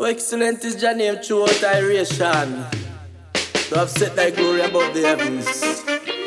Oh, 0.00 0.04
excellent 0.04 0.64
is 0.64 0.80
your 0.80 0.94
name 0.94 1.16
throughout 1.16 1.64
iration. 1.64 2.64
To 3.34 3.74
have 3.74 3.90
set 3.90 4.14
thy 4.14 4.30
glory 4.30 4.60
above 4.60 4.94
the 4.94 5.02
heavens. 5.02 5.48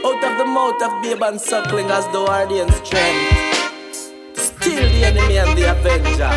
Out 0.04 0.22
of 0.22 0.38
the 0.38 0.44
mouth 0.44 0.82
of 0.84 1.02
babe 1.02 1.24
and 1.24 1.40
suckling 1.40 1.86
as 1.86 2.04
thou 2.08 2.26
art 2.28 2.50
the 2.50 2.70
strength. 2.84 4.36
Still 4.36 4.76
the 4.76 5.06
enemy 5.06 5.38
and 5.38 5.58
the 5.58 5.72
avenger. 5.72 6.34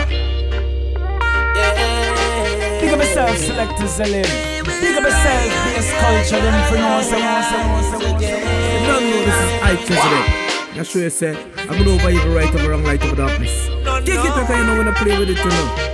Yeah. 1.58 2.80
Big 2.80 2.92
up 2.92 3.00
yourself, 3.00 3.36
Selector 3.36 3.82
Zalim. 3.82 4.30
Big 4.64 4.96
up 4.96 5.02
yourself, 5.02 5.50
bass 5.74 5.90
culture, 5.98 6.38
them 6.38 6.54
for 6.70 6.78
no 6.78 6.86
one, 6.86 8.22
You 8.22 8.86
don't 8.86 9.10
know 9.10 9.24
this 9.26 9.38
is 9.42 9.50
I 9.60 9.74
President. 9.84 10.76
You 10.76 10.84
sure 10.84 11.02
you 11.02 11.10
say, 11.10 11.34
I'm 11.68 11.82
going 11.82 12.00
over 12.00 12.10
evil 12.10 12.32
right 12.32 12.54
over 12.54 12.70
wrong, 12.70 12.84
light 12.84 13.04
over 13.04 13.16
darkness. 13.16 13.66
Take 14.06 14.22
it 14.22 14.30
up, 14.30 14.48
you 14.48 14.64
know 14.64 14.78
when 14.78 14.86
I 14.86 14.94
play 14.94 15.18
with 15.18 15.30
it, 15.30 15.38
you 15.38 15.50
know. 15.50 15.93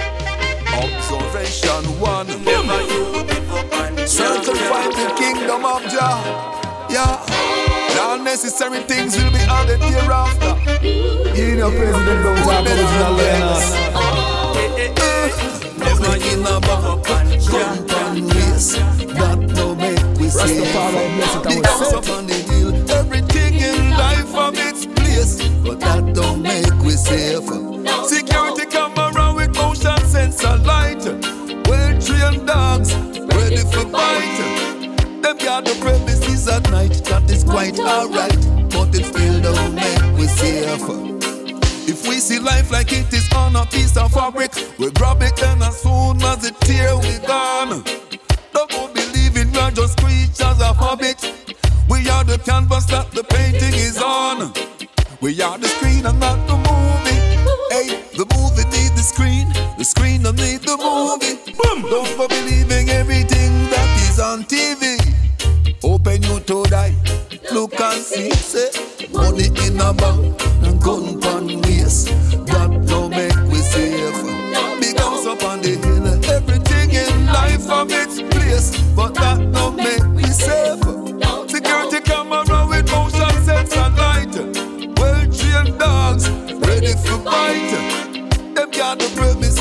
Observation 1.33 2.01
one. 2.01 2.27
Never 2.43 2.83
you 2.91 3.25
Search 4.05 4.47
the 4.47 5.15
kingdom 5.17 5.65
of 5.65 5.81
Jah. 5.83 6.19
Yeah. 6.91 7.25
The 7.95 8.15
unnecessary 8.15 8.81
things 8.81 9.17
will 9.17 9.31
be 9.31 9.39
added 9.39 9.81
hereafter. 9.81 10.59
You 10.83 11.55
know, 11.55 11.71
President 11.71 12.25
don't 12.25 12.37
talk 12.43 12.67
original 12.67 13.13
Leonard. 13.15 13.63
Never 15.79 16.17
in 16.17 16.41
a 16.41 16.61
buck 16.61 17.09
and 17.11 17.41
jump 17.41 17.93
and 17.93 18.35
race. 18.35 18.73
That 19.15 19.39
no 19.55 19.75
make 19.77 20.03
we 20.19 20.29
safe. 20.31 20.67
Rastafari 20.67 21.15
bless 21.15 21.35
The 21.35 21.49
will 21.49 21.65
house 21.65 21.91
say. 21.91 21.97
up 21.97 22.09
on 22.19 22.27
the 22.27 22.35
hill. 22.35 22.91
Everything 22.91 23.55
in 23.55 23.91
life 23.91 24.29
from 24.31 24.55
its 24.57 24.85
place. 24.85 25.49
But 25.63 25.79
that 25.79 26.13
don't 26.13 26.43
make 26.43 26.75
we 26.83 26.91
safe. 26.91 27.47
Security 28.09 28.67
camera 28.67 29.20
motion 29.61 29.99
sensor 30.07 30.57
light. 30.59 31.05
Well 31.69 31.93
trained 32.01 32.47
dogs 32.47 32.95
ready 33.37 33.63
for 33.73 33.85
bite. 33.85 34.39
Them 35.23 35.37
guard 35.39 35.65
the 35.67 35.77
premises 35.81 36.49
at 36.49 36.71
night. 36.71 36.95
That 37.11 37.31
is 37.31 37.45
quite 37.45 37.79
alright. 37.79 38.41
But 38.71 38.95
it 38.99 39.05
still 39.05 39.41
don't 39.41 39.75
make 39.75 40.03
we 40.19 40.27
safe. 40.27 40.85
If 41.93 42.07
we 42.09 42.17
see 42.27 42.39
life 42.39 42.71
like 42.71 42.93
it 42.93 43.13
is 43.13 43.29
on 43.35 43.57
a 43.57 43.67
piece 43.67 43.97
of 43.97 44.13
fabric, 44.13 44.53
we 44.79 44.91
grab 44.93 45.23
it 45.23 45.43
and 45.43 45.63
as 45.63 45.83
soon 45.83 46.23
as 46.23 46.45
it 46.45 46.57
tear, 46.61 46.97
we 46.97 47.19
gone. 47.27 47.83
Don't 48.53 48.71
go 48.71 48.89
believing 48.93 49.53
we're 49.53 49.71
just 49.71 49.99
creatures 50.01 50.61
of 50.69 50.77
habit. 50.77 51.21
We 51.89 52.09
are 52.09 52.25
the 52.25 52.39
canvas 52.39 52.87
that 52.87 53.11
the 53.11 53.25
painting 53.25 53.75
is 53.75 54.01
on. 54.01 54.53
We 55.21 55.41
are 55.43 55.59
the 55.59 55.69
screen 55.69 56.07
and 56.07 56.19
not 56.21 56.47
the 56.47 56.57
movie. 56.57 56.90
The 59.81 59.85
screen 59.87 60.23
don't 60.23 60.37
need 60.37 60.61
the 60.61 60.77
movie. 60.77 61.41
Boom. 61.57 61.81
Don't 61.89 62.13
go 62.19 62.29
believing 62.29 62.91
everything 62.91 63.51
that 63.73 63.89
is 64.05 64.21
on 64.21 64.45
TV. 64.45 65.01
Open 65.83 66.23
your 66.23 66.41
third 66.41 66.75
eye, 66.75 66.95
look 67.51 67.81
and 67.81 68.03
see. 68.03 68.31
Say, 68.31 68.69
money 69.11 69.49
in 69.65 69.81
a 69.81 69.95
bank 69.95 70.37
and 70.69 70.79
gun 70.83 71.19
pan 71.19 71.63
waist. 71.63 72.09
That 72.53 72.69
no 72.89 73.09
make 73.09 73.35
we 73.49 73.57
safe. 73.73 74.21
Big 74.81 74.99
house 74.99 75.25
up 75.25 75.43
on 75.45 75.63
the 75.63 75.81
hill, 75.81 76.07
everything 76.29 76.91
in 76.93 77.27
life 77.33 77.67
of 77.71 77.89
its 77.91 78.21
place. 78.21 78.77
But 78.95 79.15
that 79.15 79.41
no 79.41 79.70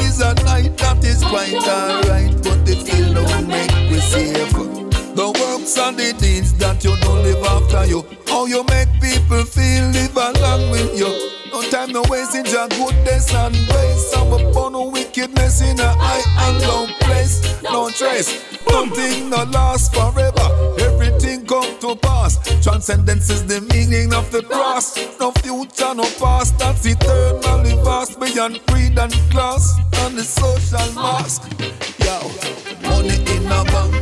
premises 0.09 0.21
at 0.21 0.43
night, 0.45 0.77
that 0.77 1.03
is 1.03 1.23
quite 1.23 1.53
alright. 1.53 2.35
But 2.43 2.67
it 2.67 2.85
still 2.85 3.13
don't 3.13 3.47
make 3.47 3.71
we 3.89 3.99
safe. 3.99 4.51
The 5.15 5.27
works 5.39 5.77
and 5.77 5.97
the 5.97 6.13
deeds 6.19 6.53
that 6.55 6.83
you 6.83 6.95
don't 7.01 7.23
live 7.23 7.43
after 7.45 7.85
you. 7.85 8.05
How 8.27 8.45
you 8.45 8.63
make 8.65 8.89
people 9.01 9.43
feel 9.43 9.87
live 9.89 10.15
along 10.15 10.71
with 10.71 10.97
you. 10.97 11.38
No 11.59 11.69
time, 11.69 11.91
no 11.91 12.01
waste 12.07 12.35
in 12.35 12.45
your 12.45 12.69
goodness 12.69 13.33
and 13.33 13.53
grace. 13.67 14.13
I'm 14.15 14.31
upon 14.31 14.71
no 14.71 14.87
wickedness 14.87 15.61
in 15.61 15.77
a 15.77 15.93
high 15.93 16.23
and 16.47 16.61
low 16.61 16.87
place. 17.01 17.61
No 17.61 17.89
trace, 17.89 18.31
nothing 18.65 19.29
no 19.29 19.43
last 19.43 19.93
forever. 19.93 20.47
Everything 20.79 21.45
come 21.45 21.77
to 21.79 21.97
pass. 21.97 22.39
Transcendence 22.63 23.29
is 23.29 23.45
the 23.45 23.59
meaning 23.73 24.13
of 24.13 24.31
the 24.31 24.41
cross. 24.43 24.95
No 25.19 25.31
future, 25.31 25.93
no 25.93 26.05
past. 26.17 26.57
That's 26.59 26.85
eternally 26.85 27.75
vast 27.83 28.17
beyond 28.21 28.65
creed 28.67 28.97
and 28.97 29.11
class 29.29 29.75
and 30.03 30.17
the 30.17 30.23
social 30.23 30.93
mask. 30.95 31.43
Yo, 31.99 32.21
money 32.87 33.19
in 33.35 33.51
a 33.51 33.65
bank, 33.65 33.98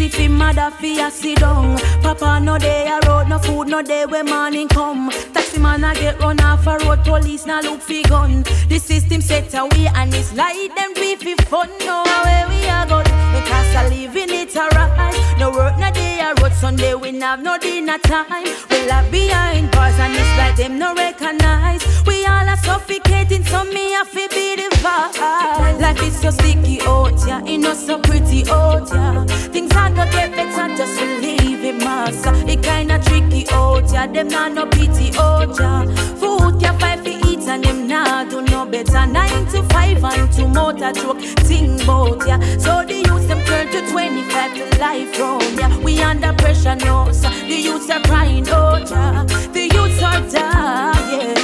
easy 0.00 0.08
fi 0.08 0.28
mother 0.28 0.70
fi 0.70 1.00
a 1.00 1.10
sit 1.10 1.38
down. 1.38 1.76
Papa 2.02 2.40
no 2.40 2.58
day 2.58 2.86
a 2.88 3.06
road, 3.06 3.28
no 3.28 3.38
food, 3.38 3.68
no 3.68 3.82
day 3.82 4.06
when 4.06 4.26
morning 4.26 4.68
come. 4.68 5.10
Taxi 5.32 5.58
man 5.58 5.84
a 5.84 5.94
get 5.94 6.18
run 6.20 6.40
off 6.40 6.66
a 6.66 6.78
road, 6.78 7.04
police 7.04 7.46
now 7.46 7.60
look 7.60 7.80
fi 7.80 8.02
gun. 8.02 8.42
The 8.68 8.78
system 8.78 9.20
set 9.20 9.52
away 9.54 9.88
and 9.94 10.14
it's 10.14 10.34
like 10.34 10.74
them 10.74 10.92
it 10.96 11.20
fi 11.20 11.34
fun. 11.44 11.68
No 11.80 12.02
where 12.24 12.48
we 12.48 12.60
a 12.68 12.86
go, 12.88 13.02
because 13.02 13.74
a 13.74 13.88
living 13.88 14.30
it 14.30 14.56
alright 14.56 15.38
No 15.38 15.50
work, 15.50 15.78
no 15.78 15.90
day 15.92 16.20
a 16.20 16.34
road, 16.40 16.52
Sunday 16.52 16.94
we 16.94 17.18
have 17.20 17.42
no 17.42 17.58
dinner 17.58 17.98
time. 17.98 18.44
We'll 18.70 18.88
love 18.88 19.10
behind 19.10 19.70
bars 19.70 19.98
and 19.98 20.14
it's 20.14 20.38
like 20.38 20.56
them 20.56 20.78
no 20.78 20.94
recognize 20.94 21.82
We 22.20 22.26
all 22.26 22.46
are 22.46 22.56
suffocating, 22.58 23.44
so 23.46 23.64
me 23.64 23.94
a 23.94 24.04
fi 24.04 24.28
be 24.28 24.54
the 24.56 24.68
vibe. 24.82 25.80
Life 25.80 26.02
is 26.02 26.20
so 26.20 26.30
sticky 26.30 26.78
out, 26.82 27.18
yeah, 27.26 27.42
it 27.46 27.56
not 27.56 27.78
so 27.78 27.98
pretty 27.98 28.44
out, 28.50 28.92
yeah. 28.92 29.24
Things 29.54 29.74
are 29.74 29.88
gonna 29.88 30.10
get 30.12 30.32
better, 30.32 30.76
just 30.76 31.00
believe 31.00 31.64
it, 31.64 31.76
massa 31.76 32.34
It 32.46 32.62
kinda 32.62 32.98
tricky 33.02 33.48
out, 33.52 33.90
yeah, 33.90 34.06
them 34.06 34.28
not 34.28 34.52
no 34.52 34.66
pity 34.66 35.16
out, 35.16 35.58
yeah. 35.58 35.86
Food 36.20 36.60
can 36.60 36.78
fight 36.78 36.98
for 36.98 37.08
eat 37.08 37.48
and 37.48 37.64
them 37.64 37.88
nah 37.88 38.24
do 38.24 38.42
no 38.42 38.66
better. 38.66 39.06
Nine 39.06 39.46
to 39.52 39.62
five 39.70 40.04
and 40.04 40.30
two 40.30 40.46
motor 40.46 40.92
truck, 40.92 41.18
ting 41.48 41.78
bout, 41.86 42.26
yeah. 42.26 42.38
So 42.58 42.84
the 42.84 42.96
youth 42.96 43.28
them 43.28 43.40
life 44.80 45.18
round, 45.20 45.58
yeah. 45.58 45.76
We 45.78 46.00
under 46.00 46.32
pressure 46.32 46.74
now, 46.74 47.12
so 47.12 47.28
the 47.28 47.54
youths 47.54 47.90
are 47.90 48.00
crying 48.00 48.48
out, 48.48 48.90
yeah. 48.90 49.24
The 49.52 49.68
youths 49.74 50.02
are 50.02 50.20
dying. 50.28 51.36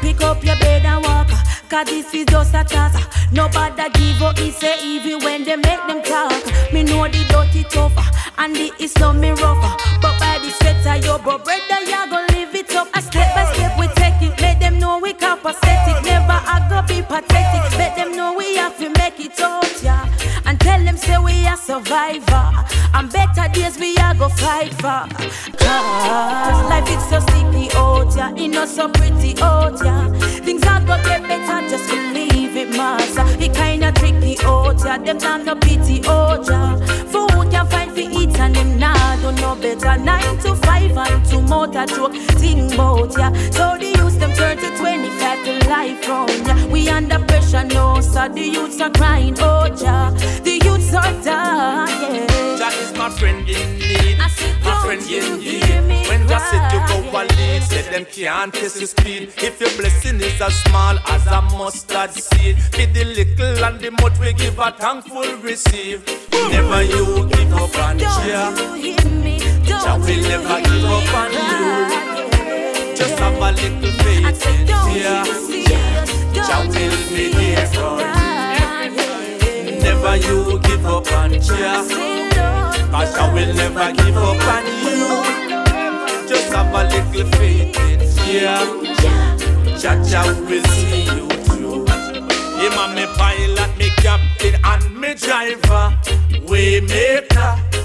Pick 0.00 0.22
up 0.22 0.42
your 0.44 0.56
bed 0.56 0.84
and 0.86 1.04
walk 1.04 1.28
Cause 1.68 1.86
this 1.86 2.14
is 2.14 2.24
just 2.26 2.54
a 2.54 2.64
task. 2.64 2.96
Nobody 3.32 3.82
give 3.94 4.22
up, 4.22 4.36
it's 4.38 4.62
a 4.62 4.72
evil 4.82 5.18
when 5.20 5.44
they 5.44 5.56
make 5.56 5.84
them 5.86 6.00
talk. 6.02 6.32
Me 6.72 6.84
know 6.84 7.08
the 7.08 7.24
dirty 7.28 7.64
tougher 7.64 8.08
And 8.38 8.54
the 8.54 8.72
Islam 8.78 9.20
me 9.20 9.30
rougher 9.30 9.74
But 10.00 10.18
by 10.20 10.38
the 10.38 10.48
of 10.88 11.04
your 11.04 11.18
bro 11.18 11.38
brother 11.38 11.80
You 11.84 12.08
gon' 12.08 12.26
live 12.28 12.54
it 12.54 12.74
up. 12.74 12.88
A 12.94 13.02
step 13.02 13.34
by 13.34 13.52
step 13.52 13.78
we 13.78 13.88
take 13.88 14.22
it. 14.22 14.40
Let 14.40 14.60
them 14.60 14.78
know 14.78 14.98
we 14.98 15.12
copacetic. 15.12 16.04
Never 16.04 16.38
I 16.54 16.64
go 16.70 16.82
be 16.86 17.02
pathetic. 17.02 17.76
Let 17.76 17.96
them 17.96 18.16
know 18.16 18.34
we 18.38 18.56
have 18.56 18.78
to 18.78 18.88
make 18.90 19.18
it 19.20 19.40
out, 19.40 19.82
yeah 19.82 20.17
say 20.98 21.18
we 21.18 21.46
are 21.46 21.56
survivor. 21.56 22.52
And 22.94 23.10
better 23.12 23.48
days 23.52 23.78
we 23.78 23.96
are 23.98 24.14
go 24.14 24.28
fight 24.28 24.74
for. 24.74 25.06
Cause 25.56 26.60
life 26.70 26.88
is 26.90 27.08
so 27.08 27.20
sticky 27.20 27.70
out, 27.76 28.14
yeah. 28.16 28.34
It 28.34 28.48
not 28.48 28.68
so 28.68 28.88
pretty 28.88 29.40
out, 29.40 29.78
yeah. 29.84 30.08
Things 30.44 30.64
are 30.64 30.80
gonna 30.80 31.02
get 31.04 31.22
better, 31.22 31.68
just 31.68 31.88
believe 31.88 32.56
it, 32.56 32.70
massa 32.76 33.24
It 33.38 33.54
kinda 33.54 33.92
tricky 33.92 34.38
out, 34.44 34.84
yeah. 34.84 34.98
Them 34.98 35.18
not 35.18 35.44
no 35.44 35.54
pity 35.56 36.02
out, 36.06 36.48
yeah. 36.48 36.76
Food 37.12 37.50
can 37.50 37.66
find 37.66 37.92
for 37.92 38.00
eat 38.00 38.38
and 38.38 38.54
them 38.54 38.78
nah 38.78 39.16
do 39.16 39.32
no 39.40 39.54
better. 39.54 39.96
Nine 39.98 40.38
to 40.38 40.54
five 40.56 40.96
and 40.96 41.24
two 41.26 41.42
motor 41.42 41.86
truck 41.86 42.12
Ting 42.38 42.68
bout, 42.76 43.16
yeah. 43.16 43.32
So 43.50 43.76
the 43.78 43.94
youths 43.96 44.16
them 44.16 44.32
turn 44.32 44.56
to 44.56 44.76
25 44.78 45.17
to 45.48 45.68
life 45.68 46.08
round, 46.08 46.46
yeah 46.46 46.66
We 46.66 46.88
under 46.88 47.18
pressure 47.26 47.64
now, 47.64 48.00
so 48.00 48.28
the 48.28 48.42
youths 48.42 48.80
are 48.80 48.90
crying 48.90 49.36
oh 49.38 49.66
yeah 49.80 50.10
The 50.42 50.60
youths 50.64 50.92
are 50.94 51.12
dying 51.22 52.26
That 52.58 52.74
is 52.82 52.92
my 52.96 53.10
friend 53.10 53.48
in 53.48 53.78
need. 53.78 54.18
My 54.64 54.82
friend 54.84 55.02
in 55.10 55.38
need. 55.40 56.08
When 56.08 56.26
God 56.26 56.42
said 56.50 56.72
you 56.72 56.80
go 56.90 57.10
cry? 57.10 57.24
a 57.24 57.36
lead, 57.36 57.62
said 57.62 57.92
them 57.92 58.04
can't 58.04 58.52
test 58.52 58.76
your 58.80 58.88
speed. 58.88 59.32
If 59.38 59.60
your 59.60 59.70
blessing 59.78 60.20
is 60.20 60.40
as 60.40 60.54
small 60.64 60.98
as 61.06 61.26
a 61.26 61.40
mustard 61.56 62.10
seed, 62.12 62.58
feed 62.72 62.92
the 62.94 63.04
little 63.04 63.64
and 63.64 63.80
the 63.80 63.90
much 63.90 64.18
we 64.18 64.32
give 64.32 64.58
a 64.58 64.72
thankful 64.72 65.36
receive. 65.38 66.04
Never 66.32 66.82
you 66.82 67.28
give 67.28 67.52
up 67.54 67.78
on 67.78 67.96
Don't 67.98 68.24
cheer. 68.24 68.76
you 68.76 68.94
hear 68.94 69.10
me 69.22 69.38
will 69.98 70.22
never 70.28 70.60
give 70.62 70.84
up 70.84 71.14
on 71.14 71.32
you. 71.32 72.37
Just 72.98 73.16
have 73.20 73.34
a 73.34 73.52
little 73.52 73.92
faith 74.02 74.46
in 74.46 74.66
Jah. 74.66 75.24
Jah 76.34 76.62
will 76.66 76.98
be 77.14 77.30
there 77.32 77.66
for 77.68 78.02
you. 78.90 79.78
Never 79.80 80.16
you 80.16 80.58
give 80.58 80.84
up 80.84 81.12
on 81.12 81.30
Jah. 81.40 81.86
Cause 82.90 83.14
Jah 83.14 83.32
will 83.32 83.54
never 83.54 83.92
give 83.92 84.16
up 84.16 84.42
on 84.54 84.66
you. 84.82 84.98
Just 86.28 86.52
have 86.52 86.74
a 86.74 86.82
little 86.90 87.30
faith 87.38 87.78
in 87.78 88.00
Jah. 88.26 88.66
Jah 89.78 89.96
Jah 90.02 90.26
will 90.48 90.64
see 90.64 91.04
you 91.04 91.28
through. 91.46 91.86
Him 92.58 92.74
and 92.82 92.94
me 92.96 93.06
pilot, 93.16 93.70
me 93.78 93.87
captain 94.02 94.54
and 94.64 95.00
me 95.00 95.14
driver. 95.14 95.96
We 96.48 96.80
make 96.80 97.30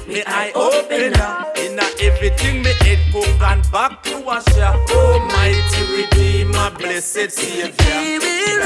me 0.08 0.24
eye 0.26 0.52
opener. 0.56 1.52
In 1.58 1.80
everything 2.02 2.62
me 2.62 2.74
head 2.82 3.00
cook 3.12 3.42
and 3.42 3.64
back 3.72 4.04
to 4.04 4.20
washer. 4.20 4.74
Almighty 4.92 5.82
oh, 5.82 5.98
Redeemer, 5.98 6.70
blessed 6.78 7.32
Savior. 7.32 7.74
Never 7.74 8.26
you 8.26 8.60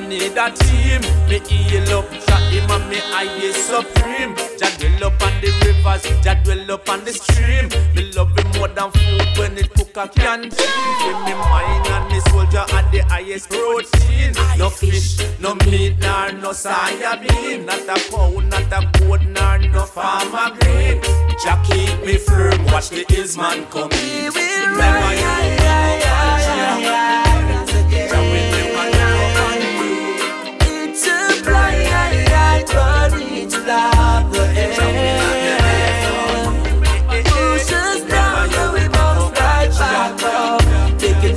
Don't 0.00 0.08
need 0.08 0.36
a 0.36 0.50
team. 0.50 1.00
Me 1.28 1.38
heal 1.48 1.98
up, 1.98 2.10
Jah 2.10 2.40
him 2.50 2.70
and 2.70 2.90
me 2.90 2.98
eye 3.12 3.52
supreme. 3.52 4.34
Jah 4.58 4.70
dwell 4.78 5.04
up 5.04 5.22
on 5.22 5.40
the 5.40 5.50
rivers, 5.62 6.02
Jah 6.22 6.34
dwell 6.42 6.72
up 6.72 6.88
on 6.88 7.04
the 7.04 7.12
stream. 7.12 7.68
Me 7.94 8.10
love 8.12 8.36
him 8.36 8.48
more 8.58 8.68
than 8.68 8.90
food 8.90 9.38
when 9.38 9.58
it 9.58 9.70
cook 9.70 9.96
a 9.96 10.08
canteen. 10.08 10.50
Give 10.50 11.20
me 11.24 11.34
mind 11.34 11.86
and 11.86 12.10
me 12.10 12.20
soldier 12.30 12.64
at 12.74 12.90
the 12.90 13.04
highest 13.08 13.48
protein. 13.50 14.34
No 14.58 14.68
fish, 14.68 15.18
no 15.38 15.54
meat, 15.66 15.96
nor 16.00 16.32
no 16.32 16.50
soya 16.50 17.14
bean. 17.22 17.66
Not 17.66 17.88
a 17.88 17.96
cow, 18.10 18.30
not 18.40 18.72
a 18.72 18.98
goat, 18.98 19.22
nor 19.22 19.58
no 19.58 19.84
farmer 19.84 20.56
green. 20.58 21.00
Jah 21.42 21.60
keep 21.66 22.04
me 22.04 22.16
firm, 22.16 22.64
watch 22.66 22.90
the 22.90 23.04
hillsman 23.08 23.70
come 23.70 23.92
in. 23.92 24.32
Never 24.76 25.14
you 25.14 25.30
give 25.46 25.62
up 25.62 26.02
on 26.10 26.82
Jah. 26.82 27.33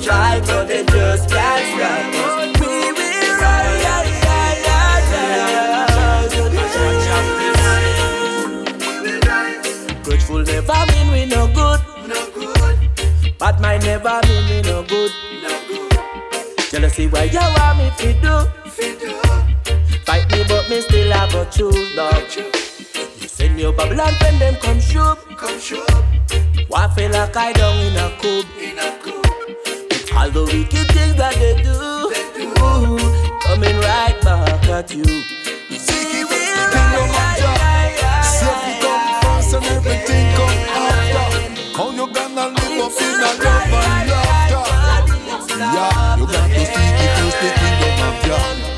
Ride, 0.08 0.44
Grateful 10.04 10.44
never 10.44 10.86
mean 10.92 11.12
we 11.12 11.26
know 11.26 11.48
good 11.54 11.82
no 12.08 12.30
good. 12.34 13.38
Bad 13.38 13.60
mind 13.62 13.84
never 13.84 14.22
mean 14.28 14.64
know 14.64 14.84
good 14.84 15.12
no 15.44 15.52
good. 15.68 16.72
Jealousy 16.72 17.08
why 17.08 17.24
you 17.24 17.40
want 17.40 17.78
me 17.78 17.90
fi 17.98 18.14
do? 18.22 18.36
Fight 20.06 20.32
me 20.32 20.44
but 20.48 20.70
me 20.70 20.82
still 20.82 21.12
have 21.12 21.36
a 21.36 21.46
true 21.52 21.72
love. 21.96 22.67
You 23.58 23.64
your 23.64 23.74
Babylon 23.74 24.14
when 24.22 24.38
them 24.38 24.56
come 24.58 24.80
shoot. 24.80 25.18
Why 26.68 26.88
feel 26.94 27.10
like 27.10 27.36
I 27.36 27.54
down 27.54 27.76
in 27.80 27.98
a 27.98 28.12
cube? 28.22 28.46
All 30.16 30.30
the 30.30 30.44
wicked 30.46 30.88
things 30.94 31.16
that 31.16 31.34
they 31.42 31.64
do, 31.64 31.74
ooh, 32.62 33.00
coming 33.42 33.76
right 33.80 34.16
back 34.22 34.70
at 34.70 34.94
you. 34.94 35.02
It 35.02 35.82
with 36.30 36.38
the 36.54 36.66
kingdom 36.70 37.10
of 37.10 37.34
Jah. 37.42 38.22
Safety 38.22 38.74
come 38.78 39.26
first 39.26 39.54
and 39.56 39.66
everything 39.74 40.28
come 40.38 40.60
after. 40.78 41.26
How 41.78 41.90
you 41.90 42.06
gonna 42.14 42.54
live 42.54 42.78
up 42.86 42.94
in 43.02 43.10
a 43.18 43.42
love 43.42 43.74
and 43.74 44.06
laughter? 44.14 44.66
Yeah, 45.58 46.18
you 46.18 46.26
got 46.30 46.46
to 46.46 46.62
seek 46.62 47.02
it 47.02 47.14
first 47.26 47.36
the 47.42 47.50
kingdom 47.58 48.06
of 48.06 48.22
Jah. 48.22 48.77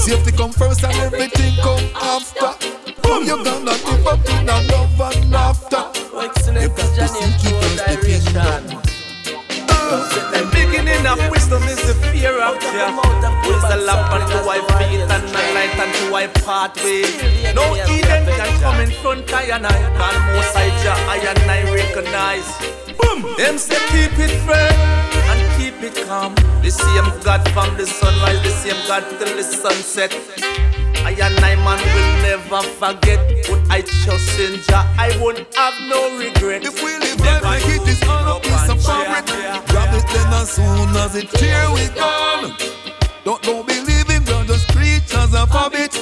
Safety 0.00 0.32
come 0.32 0.50
first 0.50 0.82
and 0.82 0.94
everything 0.94 1.54
come 1.60 1.84
after. 1.94 2.56
Boom. 3.02 3.22
You 3.24 3.44
gonna 3.44 3.70
live 3.70 4.06
up 4.06 4.24
in 4.30 4.48
a 4.48 4.56
love 4.72 5.00
and 5.00 5.30
laughter. 5.30 5.84
Excellent 6.24 6.78
is 6.78 6.96
your 6.96 7.10
name, 7.20 7.34
true 7.36 7.60
direction. 7.76 8.80
The 10.32 10.48
beginning 10.56 11.06
of 11.06 11.20
wisdom 11.30 11.62
is 11.64 11.76
the 11.86 11.94
fear 12.08 12.32
of 12.40 12.58
Jah. 12.60 12.96
Who 13.44 13.50
is 13.52 13.62
the 13.62 13.76
lamp 13.76 14.10
unto 14.10 14.38
our 14.48 14.64
feet 14.80 15.04
and 15.04 15.24
the 15.28 15.42
light 15.52 15.76
unto 15.76 16.14
our 16.14 16.28
pathway. 16.48 17.04
No 17.52 17.76
Eden 17.76 18.24
can 18.24 18.60
come 18.60 18.80
in 18.80 18.90
front 19.02 19.30
I 19.34 19.52
and 19.54 19.66
I. 19.66 19.78
Call 20.00 20.16
most 20.32 20.56
I 20.56 20.70
Jah, 20.82 20.96
I 21.12 21.18
and 21.28 21.50
I 21.50 21.60
recognize. 21.74 22.48
Boom! 22.96 23.36
Them 23.36 23.58
say 23.58 23.76
keep 23.92 24.18
it 24.18 24.32
firm 24.48 24.56
and 24.56 25.09
keep 25.80 25.96
it 25.96 26.06
calm. 26.06 26.34
The 26.62 26.70
same 26.70 27.08
God 27.22 27.48
from 27.52 27.76
the 27.76 27.86
sunrise, 27.86 28.42
the 28.42 28.50
same 28.50 28.86
God 28.86 29.04
till 29.18 29.36
the 29.36 29.42
sunset. 29.42 30.12
I 31.04 31.12
and 31.12 31.38
I 31.40 31.54
man 31.56 31.80
will 31.94 32.12
never 32.22 32.62
forget 32.76 33.20
what 33.48 33.60
I 33.70 33.80
trust 33.82 34.38
in 34.38 34.60
Jah. 34.62 34.84
I 34.98 35.16
won't 35.20 35.54
have 35.54 35.74
no 35.88 36.18
regret. 36.18 36.64
If 36.64 36.82
we 36.82 36.98
live 36.98 37.20
life 37.20 37.42
like 37.42 37.66
it 37.66 37.88
is 37.88 38.02
on 38.02 38.36
a 38.36 38.40
piece 38.40 38.68
of 38.68 38.82
fabric, 38.84 39.26
grab 39.68 39.94
it 39.94 40.06
then 40.12 40.32
as 40.34 40.50
soon 40.50 40.96
as 40.96 41.16
it 41.16 41.30
here 41.38 41.66
we 41.72 41.88
gone. 41.94 42.54
Don't 43.24 43.42
know 43.46 43.62
believing 43.62 44.24
we're 44.26 44.44
just 44.44 44.68
creatures 44.68 45.34
of 45.34 45.48
habit. 45.50 45.92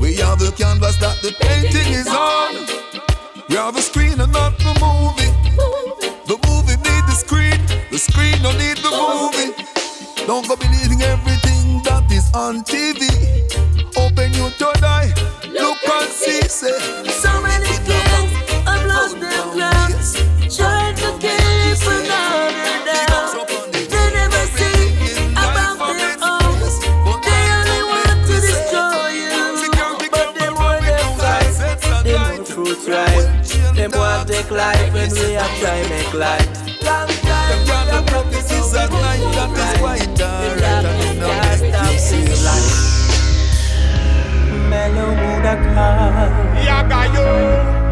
We 0.00 0.20
are 0.22 0.36
the 0.36 0.52
canvas 0.56 0.96
that 0.96 1.20
the 1.20 1.32
painting 1.40 1.92
is 1.92 2.08
on. 2.08 2.54
We 3.48 3.56
are 3.56 3.72
the 3.72 3.82
screen 3.82 4.20
and 4.20 4.32
not 4.32 4.56
the 4.58 4.72
movie. 4.80 5.39
The 7.90 7.98
screen 7.98 8.40
don't 8.42 8.56
need 8.56 8.76
the 8.78 8.90
movie. 8.90 9.50
Don't 10.26 10.46
go 10.46 10.54
believing 10.54 11.02
everything 11.02 11.82
that 11.82 12.06
is 12.10 12.30
on 12.34 12.62
TV. 12.62 13.10
Open 13.96 14.32
your 14.32 14.50
third 14.50 14.82
eye, 14.84 15.12
look 15.50 15.78
and 15.88 16.10
see. 16.10 16.42
Say, 16.46 16.70
So 17.10 17.42
many 17.42 17.66
kids 17.82 18.30
have 18.62 18.86
lost 18.86 19.18
their 19.18 19.42
plans, 19.50 20.14
trying 20.54 20.94
to 21.02 21.10
keep 21.18 21.82
another 21.82 22.78
down. 22.86 23.46
They 23.74 24.06
never 24.14 24.44
see 24.54 25.32
about 25.34 25.78
their 25.98 26.16
own. 26.22 26.62
They 27.26 27.42
only 27.58 27.82
want 27.90 28.18
to 28.30 28.36
destroy 28.38 29.18
you, 29.18 29.66
but 30.14 30.28
they 30.38 30.50
want 30.50 30.84
them 30.86 31.10
fight. 31.18 32.04
They 32.04 32.14
want 32.14 32.46
fruits 32.46 32.86
right. 32.88 33.26
They 33.74 33.88
want 33.88 34.28
take 34.28 34.50
life 34.50 34.92
when 34.94 35.10
we 35.10 35.36
are 35.36 35.48
trying 35.58 35.88
make 35.88 36.14
light. 36.14 37.09
Practices 38.70 38.74
at 38.74 38.90
night 38.90 39.22
that 39.34 39.50
is 39.58 39.80
quite 39.80 40.16
dark 40.16 40.62
and 40.62 40.86
you 41.04 41.20
know 41.20 41.30
make 41.60 41.92
you 41.92 41.98
see 41.98 42.24
light. 42.44 42.70
Mellow 44.68 45.10
Budaka, 45.14 45.88
Yagayo, 46.66 47.28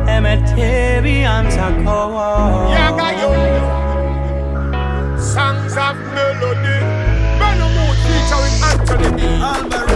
Emeteri 0.06 1.16
Antakoa. 1.26 2.28
Yagayo. 2.76 3.30
Songs 5.18 5.76
of 5.76 5.97
melody. 6.14 6.78
Mellow 7.38 7.70
mood 7.76 7.99
featuring 8.06 8.56
Anthony 8.70 9.11
B. 9.16 9.88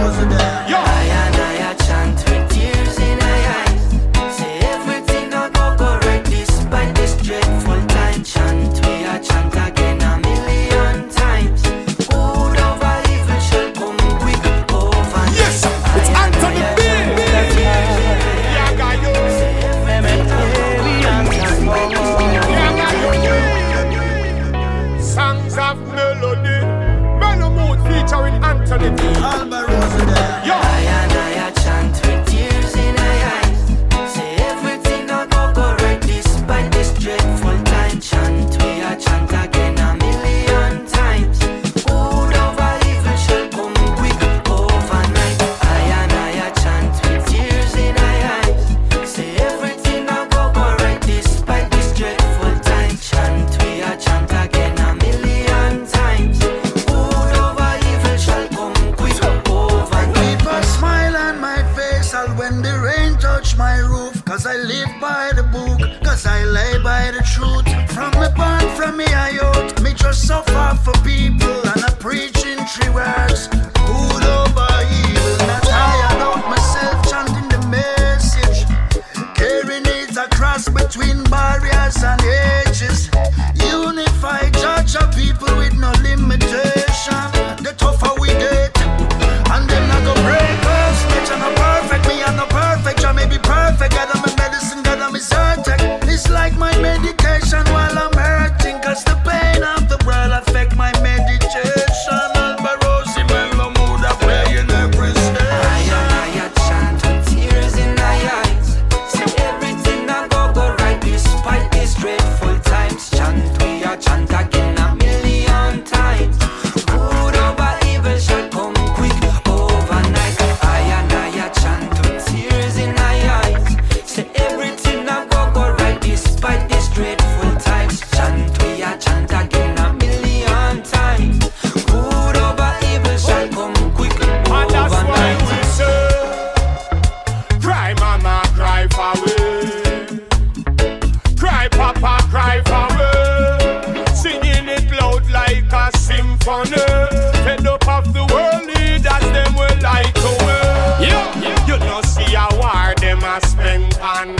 Fed 147.44 147.66
up 147.66 147.86
of 147.88 148.12
the 148.12 148.24
world 148.32 148.66
leaders, 148.66 149.26
them 149.32 149.54
will 149.54 149.78
like 149.82 150.12
to 150.14 150.30
we. 150.44 151.06
Yeah. 151.06 151.66
You 151.66 151.78
know 151.78 152.00
see 152.02 152.34
a 152.34 152.46
war, 152.58 152.94
them 152.96 153.22
a 153.22 153.40
spend 153.46 153.98
on. 153.98 154.36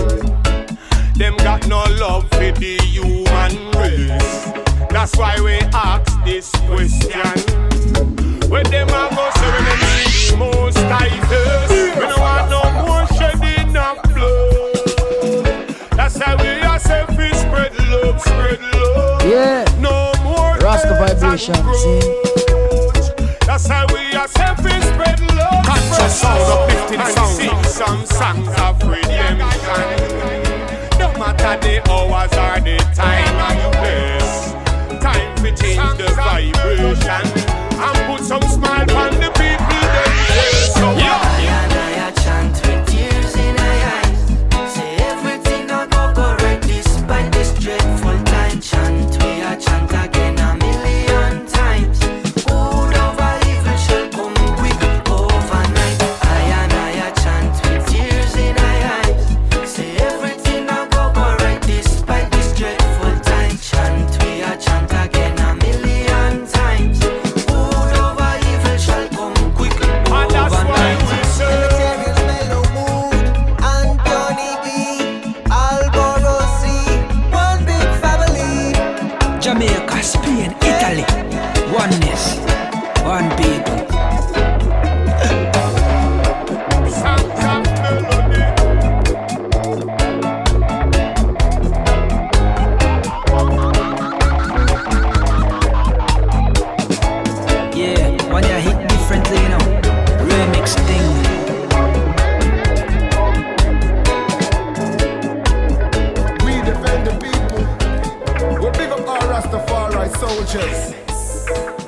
Them 1.15 1.37
got 1.39 1.67
no 1.69 1.85
love 1.99 2.29
for 2.31 2.53
the 2.53 2.79
human 2.83 3.71
race. 3.79 4.53
That's 4.91 5.17
why 5.17 5.41
we 5.41 5.59
ask 5.73 6.25
this 6.25 6.51
question. 6.67 7.63
When 8.51 8.65
them 8.71 8.89
a 8.89 9.09
go 9.17 9.31
say 9.37 9.51
when 9.51 9.65
them 9.65 9.79
see 9.81 10.31
the 10.31 10.37
most 10.37 10.77
tightest 10.77 11.97
We 11.97 12.03
don't 12.05 12.21
want 12.21 12.51
no 12.51 12.63
more 12.85 13.07
shedding 13.17 13.75
of 13.75 14.03
blood 14.13 15.75
That's 15.97 16.19
how 16.19 16.37
we 16.37 16.61
are 16.61 16.79
say 16.79 17.05
we 17.17 17.33
spread 17.33 17.73
love, 17.89 18.21
spread 18.21 18.61
love 18.75 19.25
Yeah. 19.25 19.65
No 19.81 20.12
more 20.85 20.99
Rasta 20.99 21.17
death 21.17 21.23
and 21.23 21.23
vibration, 21.23 21.55
grudge. 21.63 23.39
That's 23.47 23.67
how 23.67 23.87
we 23.93 24.15
are 24.15 24.29
say 24.29 24.55
we 24.63 24.71
spread 24.83 25.21
love, 25.37 25.65
Conscious 25.65 25.97
spread 25.97 26.11
sound, 26.11 26.53
uplifting 26.53 27.01
And 27.01 27.15
sound. 27.15 27.37
sing 27.37 27.65
some 27.65 28.07
songs 28.07 28.49
of 28.61 28.83
redemption 28.89 29.39
No 30.99 31.09
matter 31.19 31.55
the 31.61 31.75
hours 31.91 32.33
or 32.33 32.61
the 32.61 32.77
time 32.95 33.37
and 33.49 33.61
place. 33.77 34.53
Time 35.03 35.37
to 35.37 35.51
change 35.57 35.99
the 35.99 36.09
vibration. 36.17 37.27
And 37.85 37.99
put 38.07 38.25
some 38.25 38.43
smile 38.43 38.91
on 38.97 39.13
the 39.21 39.31
people 39.35 39.72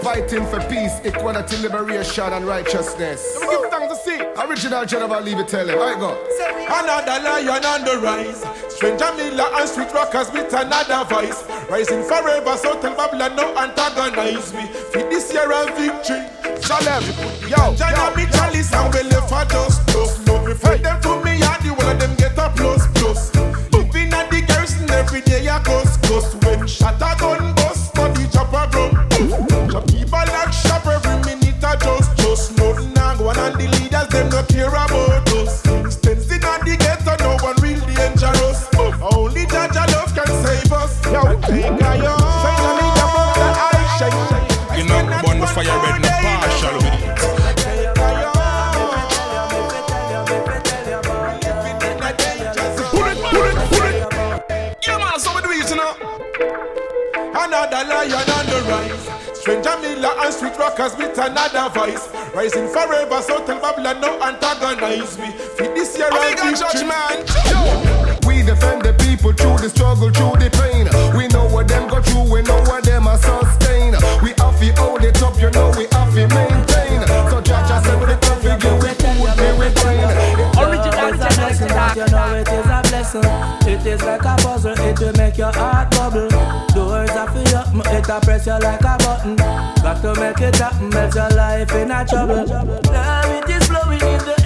Fighting 0.05 0.45
for 0.49 0.61
peace, 0.69 1.01
equality, 1.03 1.57
liberation, 1.63 2.31
and 2.31 2.45
righteousness. 2.45 3.39
Let 3.41 3.49
me 3.49 3.57
give 3.57 3.71
thanks 3.71 3.89
to 3.89 4.05
see. 4.05 4.21
Original 4.47 4.85
General, 4.85 5.23
leave 5.23 5.39
it 5.39 5.49
tell 5.49 5.67
him. 5.67 5.79
I 5.81 5.95
go. 5.99 6.13
Another 6.69 7.25
lion 7.25 7.65
on 7.65 7.85
the 7.87 7.99
rise. 8.05 8.45
Stranger 8.69 9.11
Miller 9.17 9.49
and 9.55 9.67
street 9.67 9.91
rockers 9.95 10.31
with 10.31 10.53
another 10.53 11.09
voice. 11.09 11.43
Rising 11.71 12.03
forever, 12.03 12.55
so 12.59 12.79
tell 12.83 12.95
Babylon 12.95 13.35
no 13.35 13.57
antagonize 13.57 14.53
me. 14.53 14.67
Feed 14.93 15.09
this 15.09 15.33
year 15.33 15.51
a 15.51 15.65
victory. 15.73 16.21
Shalem, 16.61 17.03
yo, 17.49 17.75
Jana 17.75 18.15
me 18.15 18.27
chalice 18.27 18.75
and 18.75 18.93
we 18.93 19.03
left 19.09 19.31
for 19.31 19.45
dust, 19.49 19.87
dust. 19.87 20.27
No 20.27 20.45
refer 20.45 20.77
them 20.77 21.01
to 21.01 21.25
me 21.25 21.41
and 21.41 21.63
the 21.65 21.73
one 21.79 21.97
of 21.97 21.99
them 21.99 22.15
get 22.17 22.37
a 22.37 22.53
plus, 22.55 22.87
plus. 22.93 23.35
Living 23.73 24.13
at 24.13 24.31
the 24.31 24.43
garrison 24.43 24.91
every 24.91 25.23
day 25.23 25.47
a 25.47 25.59
ghost, 25.65 26.03
ghost. 26.03 26.45
When 26.45 26.67
shot 26.67 27.01
a 27.01 27.19
gun 27.19 27.44
You 44.77 44.85
know, 44.85 45.01
burn 45.25 45.39
the 45.41 45.47
fire 45.47 45.79
red, 45.81 46.03
no 46.03 46.09
partial 46.21 46.77
with 46.77 47.01
it. 47.01 47.17
Take 47.57 47.97
a 47.97 48.09
yo. 48.21 48.33
Pull 52.91 53.07
it, 53.09 53.19
pull 53.31 53.49
it, 53.49 53.57
pull 53.71 53.87
it. 53.87 53.97
Yeah, 54.87 54.99
man, 54.99 55.19
so 55.19 55.29
we 55.35 55.41
do 55.43 55.51
it, 55.51 55.71
you 55.71 55.77
know. 55.77 55.93
Another 57.35 57.83
lion 57.89 58.31
on 58.31 58.45
the 58.47 58.59
rise. 58.69 59.05
Stranger 59.39 59.77
Miller 59.81 60.15
and 60.19 60.33
street 60.35 60.57
rockers 60.59 60.97
with 60.97 61.19
another 61.19 61.69
voice. 61.79 62.09
Rising 62.35 62.69
forever, 62.69 63.23
so 63.23 63.45
tell 63.47 63.61
Babylon 63.61 64.01
no 64.01 64.21
antagonize 64.21 65.17
me. 65.19 65.31
Feed 65.57 65.75
this 65.75 65.97
year 65.97 66.11
victory. 66.11 66.55
judgment. 66.55 67.31
We 68.27 68.43
defend 68.43 68.83
the 68.83 68.93
people 68.99 69.33
through 69.33 69.59
the 69.59 69.69
struggle, 69.71 70.11
through 70.11 70.37
the 70.43 70.51
pain. 70.51 70.89
Go 71.95 72.03
through, 72.03 72.33
we 72.33 72.43
know 72.43 72.61
what 72.67 72.85
them 72.85 73.07
are 73.07 73.19
sustain. 73.19 73.95
We 74.23 74.35
have 74.39 74.59
to 74.59 74.69
hold 74.81 75.05
it 75.05 75.23
up, 75.23 75.39
you 75.41 75.51
know 75.51 75.71
we 75.77 75.87
have 75.93 76.13
to 76.15 76.27
maintain. 76.29 77.01
So 77.31 77.39
Jaja 77.41 77.83
said 77.83 78.01
with 78.01 78.11
the 78.11 78.19
tough, 78.21 78.43
we 78.43 78.51
give 78.59 78.79
we 78.83 78.91
food, 78.99 79.31
we 79.39 79.49
retain. 79.63 80.11
Original 80.59 81.15
is 81.15 81.23
a 81.23 81.31
blessing, 81.39 81.69
but 81.69 81.97
you 81.97 82.07
know 82.11 82.35
it 82.35 82.49
is 82.49 82.67
a 82.67 82.81
blessing. 82.89 83.25
It 83.73 83.87
is 83.87 84.03
like 84.03 84.25
a 84.25 84.37
puzzle, 84.43 84.79
it 84.79 84.99
will 84.99 85.13
make 85.15 85.39
your 85.39 85.53
heart 85.53 85.91
bubble. 85.91 86.29
Doors 86.75 87.11
are 87.11 87.31
for 87.31 87.39
you, 87.39 87.63
it 87.97 88.09
will 88.09 88.21
press 88.21 88.47
you 88.47 88.59
like 88.59 88.81
a 88.81 88.97
button. 88.99 89.37
Got 89.37 90.03
to 90.03 90.21
make 90.21 90.41
it 90.41 90.57
happen, 90.57 90.95
else 90.95 91.15
your 91.15 91.31
life 91.31 91.73
in 91.73 91.91
a 91.91 92.05
trouble. 92.05 92.47
Now 92.91 93.39
it 93.39 93.49
is 93.49 93.67
flowing 93.67 94.01
in 94.01 94.19
the 94.19 94.44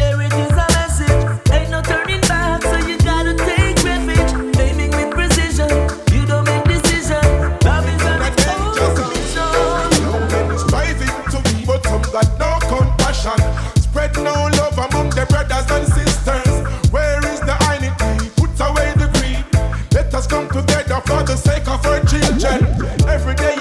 Africa. 23.30 23.57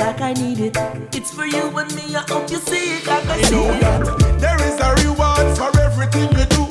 it 0.00 0.20
I 0.20 0.32
need 0.34 0.60
it. 0.60 0.76
It's 1.14 1.30
for 1.30 1.46
you 1.46 1.76
and 1.76 1.94
me, 1.94 2.14
I 2.14 2.24
hope 2.28 2.50
you 2.50 2.58
see 2.58 2.96
it 2.96 3.06
like 3.06 3.26
I 3.26 3.36
you 3.36 3.50
know. 3.50 3.78
That 3.80 4.40
there 4.40 4.60
is 4.68 4.78
a 4.80 4.90
reward 5.04 5.56
for 5.56 5.70
everything 5.80 6.28
you 6.38 6.46
do. 6.46 6.64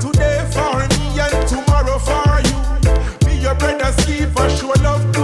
Today 0.00 0.38
for 0.52 0.78
me 0.94 1.20
and 1.20 1.48
tomorrow 1.48 1.98
for 1.98 2.40
you. 2.48 3.26
Be 3.26 3.36
your 3.40 3.54
brother, 3.54 3.92
sleep 4.02 4.30
for 4.30 4.48
sure 4.50 4.74
love. 4.82 5.17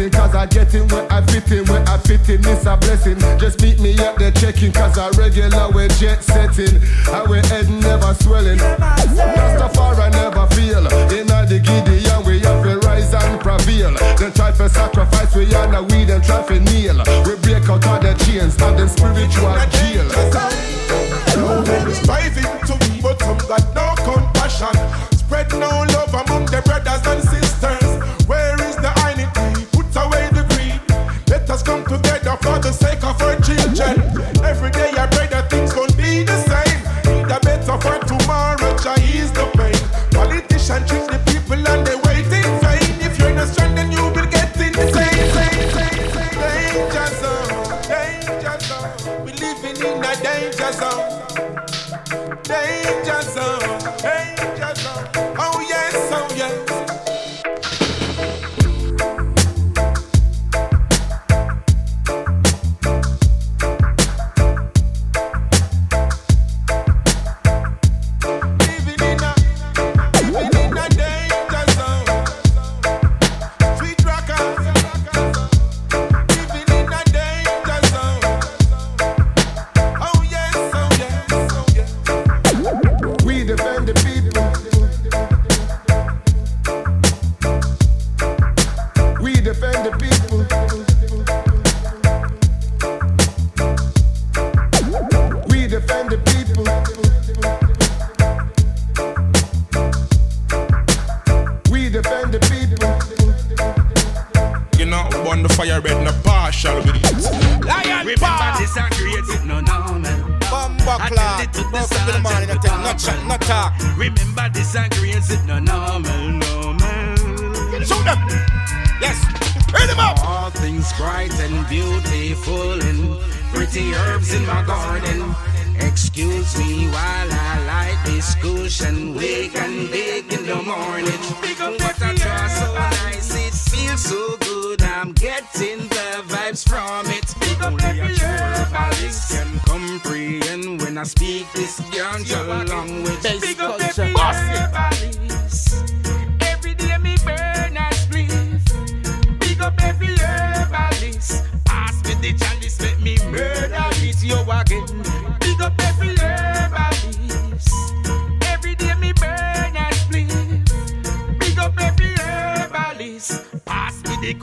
blessing, 0.00 0.10
cause 0.18 0.34
I 0.34 0.46
get 0.46 0.74
in 0.74 0.88
where 0.88 1.12
I 1.12 1.20
fit 1.22 1.50
in 1.52 1.64
where 1.66 1.84
I 1.88 1.98
fit 1.98 2.28
in 2.28 2.40
it's 2.46 2.66
a 2.66 2.76
blessing. 2.76 3.18
Just 3.38 3.60
meet 3.62 3.80
me 3.80 3.92
at 3.98 4.16
the 4.16 4.30
checking, 4.32 4.72
cause 4.72 4.98
I 4.98 5.10
regular 5.10 5.70
with 5.70 5.98
jet 5.98 6.22
setting. 6.22 6.80
I 7.12 7.24
we 7.28 7.38
head 7.48 7.68
never 7.68 8.14
swelling. 8.14 8.58
Just 8.58 9.76
far 9.76 9.94
I 10.00 10.08
never 10.10 10.46
feel. 10.54 10.86
In 11.12 11.26
the 11.26 11.58
Gideon, 11.58 12.24
we 12.24 12.40
have 12.40 12.62
to 12.62 12.78
rise 12.86 13.12
and 13.12 13.40
prevail. 13.40 13.94
Then 14.16 14.32
try 14.32 14.52
for 14.52 14.68
sacrifice, 14.68 15.34
we 15.34 15.52
are 15.54 15.66
now 15.68 15.82
we 15.82 16.04
then 16.04 16.22
try 16.22 16.42
for 16.42 16.58
kneel. 16.58 17.02
We 17.26 17.36
break 17.42 17.68
out 17.68 17.86
all 17.86 18.00
the 18.00 18.14
chains, 18.24 18.56
and 18.62 18.78
them 18.78 18.88
spiritual 18.88 19.56
jail. 19.76 20.08
No, 21.36 21.64
striving 21.92 22.44
to, 22.66 23.02
but 23.02 23.20
some 23.20 23.38
got 23.38 23.74
no 23.74 23.94
compassion. 24.04 24.89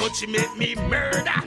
But 0.07 0.15
she 0.15 0.25
make 0.25 0.57
me 0.57 0.73
murder. 0.73 1.46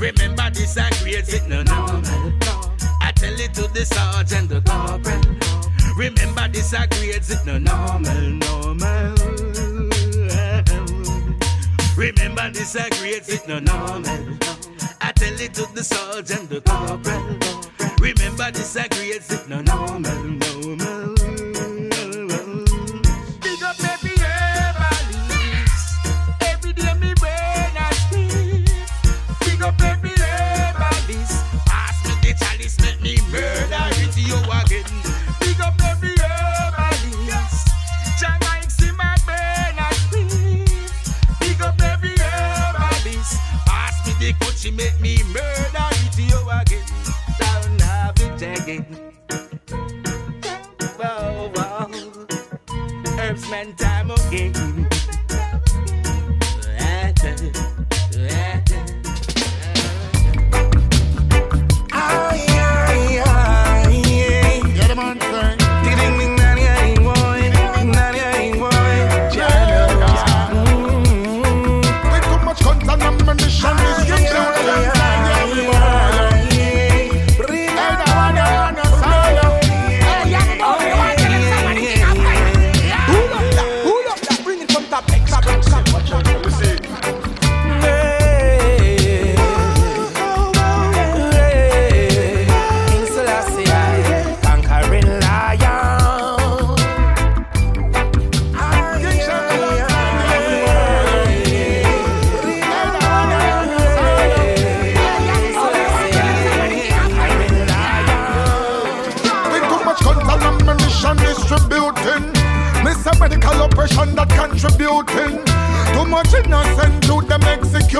Remember 0.00 0.48
this 0.48 0.78
I 0.78 0.88
grades 1.02 1.34
it 1.34 1.46
no 1.46 1.62
normal. 1.62 2.32
I 3.02 3.12
tell 3.14 3.38
it 3.38 3.52
to 3.52 3.68
the 3.68 3.84
sergeant, 3.84 4.48
the 4.48 4.62
corporal. 4.62 5.20
Remember 5.94 6.48
this 6.48 6.72
I 6.72 6.86
grades 6.86 7.30
it 7.30 7.44
no 7.44 7.58
normal, 7.58 8.20
normal. 8.40 9.14
Remember 11.98 12.50
this 12.50 12.74
I 12.76 12.88
grades 12.98 13.28
it 13.28 13.46
no 13.46 13.58
normal. 13.58 14.38
I 15.02 15.12
tell 15.12 15.38
it 15.38 15.52
to 15.52 15.68
the 15.74 15.84
sergeant, 15.84 16.48
the 16.48 16.62
corporal. 16.62 17.38
Remember 18.00 18.50
this 18.50 18.74
I 18.78 18.88
grades 18.88 19.30
it 19.30 19.48
no 19.50 19.60
normal, 19.60 20.24
normal. 20.24 21.19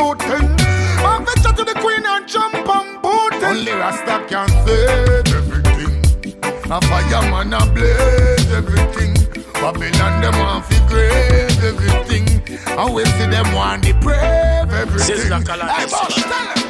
shooting. 0.00 0.48
I'm 1.04 1.24
to 1.24 1.64
the 1.64 1.76
queen 1.80 2.04
and 2.06 2.26
jump 2.26 2.68
on. 2.68 2.86
Only 3.04 3.72
Rasta 3.72 4.24
can 4.28 4.48
save 4.64 5.34
everything. 5.38 5.92
A 6.70 6.80
fireman 6.88 7.52
a 7.52 7.60
blaze 7.74 8.52
everything. 8.52 9.14
Babylon 9.54 10.20
them 10.22 10.36
want 10.38 10.64
grave 10.88 11.64
everything. 11.64 12.26
See 13.06 13.26
them 13.28 13.52
want 13.54 13.86
everything. 13.86 15.30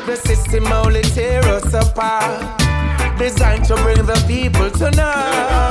The 0.07 0.16
system 0.16 0.66
only 0.73 1.03
tear 1.03 1.45
us 1.45 1.73
apart 1.75 2.59
designed 3.19 3.64
to 3.66 3.77
bring 3.77 4.05
the 4.07 4.25
people 4.27 4.71
to 4.71 4.90
know 4.93 5.71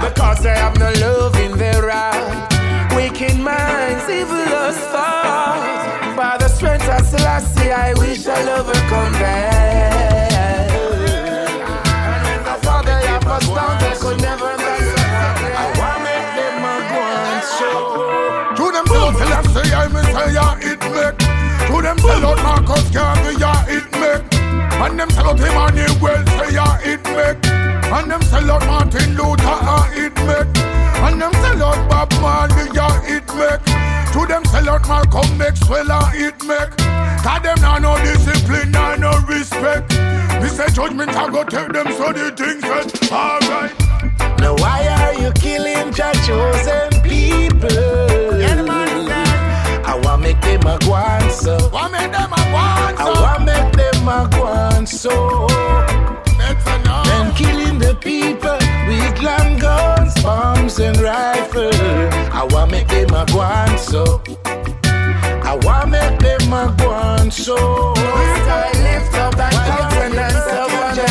because 0.00 0.42
they 0.42 0.54
have 0.54 0.76
no 0.78 0.90
love 1.06 1.36
in 1.36 1.56
their 1.58 1.90
heart. 1.90 2.52
Wicked 2.96 3.38
minds, 3.38 4.08
evil 4.08 4.48
us 4.66 4.78
far 4.92 5.78
by 6.16 6.36
the 6.38 6.48
strength 6.48 6.77
of 6.90 7.06
Selassie, 7.06 7.70
I 7.70 7.92
wish 7.94 8.26
I'll 8.26 8.60
overcome 8.60 9.12
that. 9.14 10.70
And 12.08 12.20
when 12.24 12.40
the 12.44 12.56
father 12.64 12.98
they 13.80 13.94
could 13.98 14.20
never 14.22 14.56
I 15.56 15.66
them. 18.72 18.86
To 18.86 18.94
them 18.94 19.14
Selassie, 19.16 19.72
I 19.74 19.86
ya 20.32 20.56
it 20.60 20.80
make. 20.94 21.18
To 21.68 21.82
them 21.82 21.98
ya 23.38 23.52
it 23.68 23.88
make. 24.00 24.24
And 24.80 24.98
them 24.98 25.10
sell 25.10 25.28
out 25.28 25.40
Emmanuel, 25.40 26.26
say 26.26 26.52
ya 26.54 26.78
it 26.82 27.04
make. 27.04 27.57
And 27.90 28.10
them 28.10 28.22
sell 28.22 28.50
out 28.50 28.66
Martin 28.66 29.16
Luther, 29.16 29.58
ah 29.74 29.90
it 29.92 30.14
make. 30.28 30.56
And 31.06 31.20
them 31.20 31.32
sell 31.32 31.62
out 31.64 31.88
Bob 31.88 32.12
Marley, 32.20 32.70
ya 32.74 32.88
it 33.04 33.26
make. 33.34 33.64
To 34.12 34.26
them 34.26 34.44
sell 34.46 34.68
out 34.68 34.86
Malcolm 34.88 35.38
Maxwell, 35.38 35.90
ah 35.90 36.10
it 36.14 36.42
make. 36.44 36.76
Cause 37.22 37.42
them 37.42 37.58
nah 37.60 37.78
no 37.78 37.96
discipline, 37.98 38.70
nah 38.70 38.96
no 38.96 39.12
respect. 39.26 39.90
Me 40.40 40.48
say 40.48 40.68
judgment, 40.68 41.10
I 41.16 41.30
go 41.30 41.42
take 41.44 41.72
them 41.72 41.88
so 41.92 42.12
the 42.12 42.30
things 42.30 42.62
said, 42.62 43.12
alright. 43.12 43.74
Now 44.38 44.54
why 44.56 44.86
are 44.86 45.14
you 45.20 45.32
killing 45.32 45.92
your 45.94 46.12
chosen 46.26 46.90
people? 47.02 48.28
I 49.90 49.98
want 50.04 50.22
make 50.22 50.40
them 50.42 50.66
a 50.66 50.78
go 50.78 50.92
on 50.92 51.30
so. 51.30 51.70
Want 51.72 51.92
make 51.92 52.12
them 52.12 52.32
a 52.32 52.36
go 52.36 52.58
so. 52.96 53.02
I 53.02 53.20
want 53.22 53.44
make 53.46 53.72
them 53.72 54.08
a 54.08 54.28
go 54.30 54.44
on 54.44 54.86
so. 54.86 55.48
With 59.18 59.26
long 59.26 59.58
guns, 59.58 60.22
bombs 60.22 60.78
and 60.78 60.96
rifles. 60.98 61.74
I 62.32 62.46
want 62.50 62.70
make 62.70 62.88
them 62.88 63.10
a 63.10 63.26
go 63.26 63.40
on 63.40 63.78
so. 63.78 64.22
I 64.44 65.58
want 65.62 65.90
make 65.90 66.18
them 66.18 66.52
a 66.52 66.74
go 66.78 66.90
on 66.90 67.30
so. 67.30 67.56
I 67.96 68.70
lift 68.74 69.14
up 69.14 69.34
countenance 69.34 70.46
upon 70.46 71.07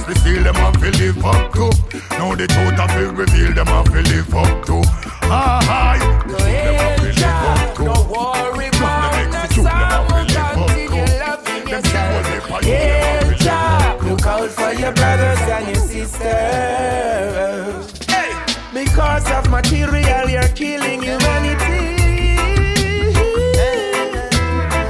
I 0.00 0.12
the 0.12 0.18
seal, 0.20 0.42
them 0.42 0.54
have 0.54 0.74
to 0.80 0.90
live 0.98 1.24
up 1.24 1.52
to. 1.52 1.70
Now 2.16 2.34
the 2.34 2.46
truth 2.46 2.78
have 2.78 2.90
to 2.96 3.12
reveal, 3.12 3.52
them 3.52 3.66
have 3.66 3.84
to 3.86 4.00
live 4.00 4.34
up 4.34 4.64
to. 4.66 4.82
Ah, 5.24 5.60
hi. 5.62 5.98
The 6.26 6.36
truth 6.38 6.64
them 6.64 6.74
have 6.74 6.96
to 6.96 7.02
live 7.04 7.22
up 7.24 7.74
to. 7.76 7.84
No 7.84 7.92
worry 8.08 8.68
about 8.68 9.12
the 9.30 9.48
sound, 9.62 10.08
continue 10.30 11.04
loving 11.20 11.68
yourself. 11.68 12.64
Yeah, 12.64 13.32
Jah, 13.34 13.98
look 14.02 14.26
out 14.26 14.50
for 14.50 14.72
your 14.72 14.92
brothers 14.92 15.40
and 15.40 15.66
your 15.68 15.84
sisters. 15.86 16.32
Because 18.72 19.30
of 19.30 19.50
material, 19.50 20.28
you're 20.30 20.48
killing 20.54 21.02
humanity. 21.02 21.98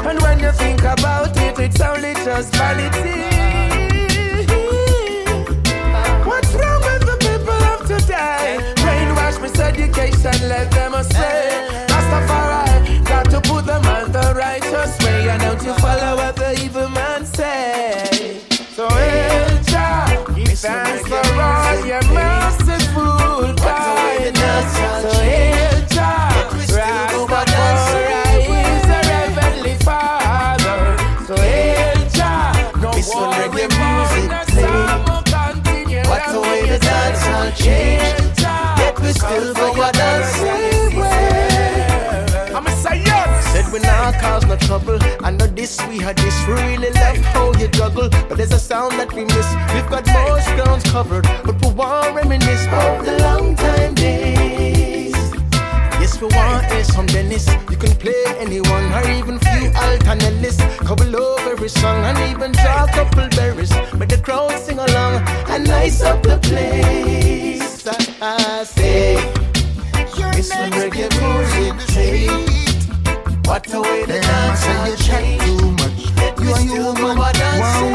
And 0.08 0.20
when 0.22 0.38
you 0.38 0.52
think 0.52 0.82
about 0.82 1.36
it, 1.36 1.58
it's 1.58 1.80
only 1.80 2.14
just 2.14 2.54
vanity. 2.54 3.29
You 15.62 15.74
follow 15.74 16.16
what 16.16 16.36
the 16.36 16.59
trouble. 44.70 44.98
I 45.24 45.30
know 45.32 45.48
this, 45.48 45.84
we 45.88 45.98
had 45.98 46.16
this 46.18 46.36
really 46.46 46.90
love 46.90 47.16
how 47.34 47.52
you 47.58 47.66
juggle 47.66 48.08
But 48.28 48.36
there's 48.38 48.52
a 48.52 48.58
sound 48.58 48.92
that 49.00 49.12
we 49.12 49.24
miss. 49.24 49.48
We've 49.74 49.90
got 49.90 50.06
most 50.18 50.46
grounds 50.54 50.84
covered 50.84 51.26
But 51.44 51.56
we 51.60 51.72
want 51.72 52.14
reminisce. 52.14 52.66
Of 52.70 53.04
the 53.04 53.18
long 53.26 53.56
time 53.56 53.94
days. 53.94 55.16
Yes, 56.00 56.20
we 56.20 56.28
want 56.28 56.66
hear 56.70 56.84
some 56.84 57.06
Dennis. 57.06 57.48
You 57.68 57.78
can 57.84 57.94
play 58.04 58.22
anyone 58.38 58.86
Or 58.92 59.04
even 59.18 59.40
few 59.40 59.72
alternatives. 59.74 60.58
Couple 60.90 61.16
of 61.16 61.40
every 61.52 61.68
song 61.68 62.04
And 62.04 62.18
even 62.30 62.52
draw 62.52 62.84
a 62.84 62.92
couple 62.92 63.28
berries. 63.30 63.72
Make 63.98 64.10
the 64.10 64.20
crowd 64.22 64.52
sing 64.52 64.78
along 64.78 65.14
And 65.52 65.66
nice 65.66 66.00
up 66.00 66.22
the 66.22 66.38
place. 66.38 67.88
I, 67.88 67.96
I 68.22 68.62
say 68.62 69.14
It's 70.38 70.54
when 70.54 70.70
reggae 70.78 71.10
music 71.18 72.49
What 73.50 73.64
the 73.64 73.82
way 73.82 74.04
the 74.04 74.20
dance 74.20 74.64
all 74.64 74.94
change 74.94 75.42
too 75.42 75.72
much. 75.72 75.98
You 76.38 76.54
and 76.54 76.70
you 76.70 76.84
woman, 76.84 77.18
one 77.18 77.34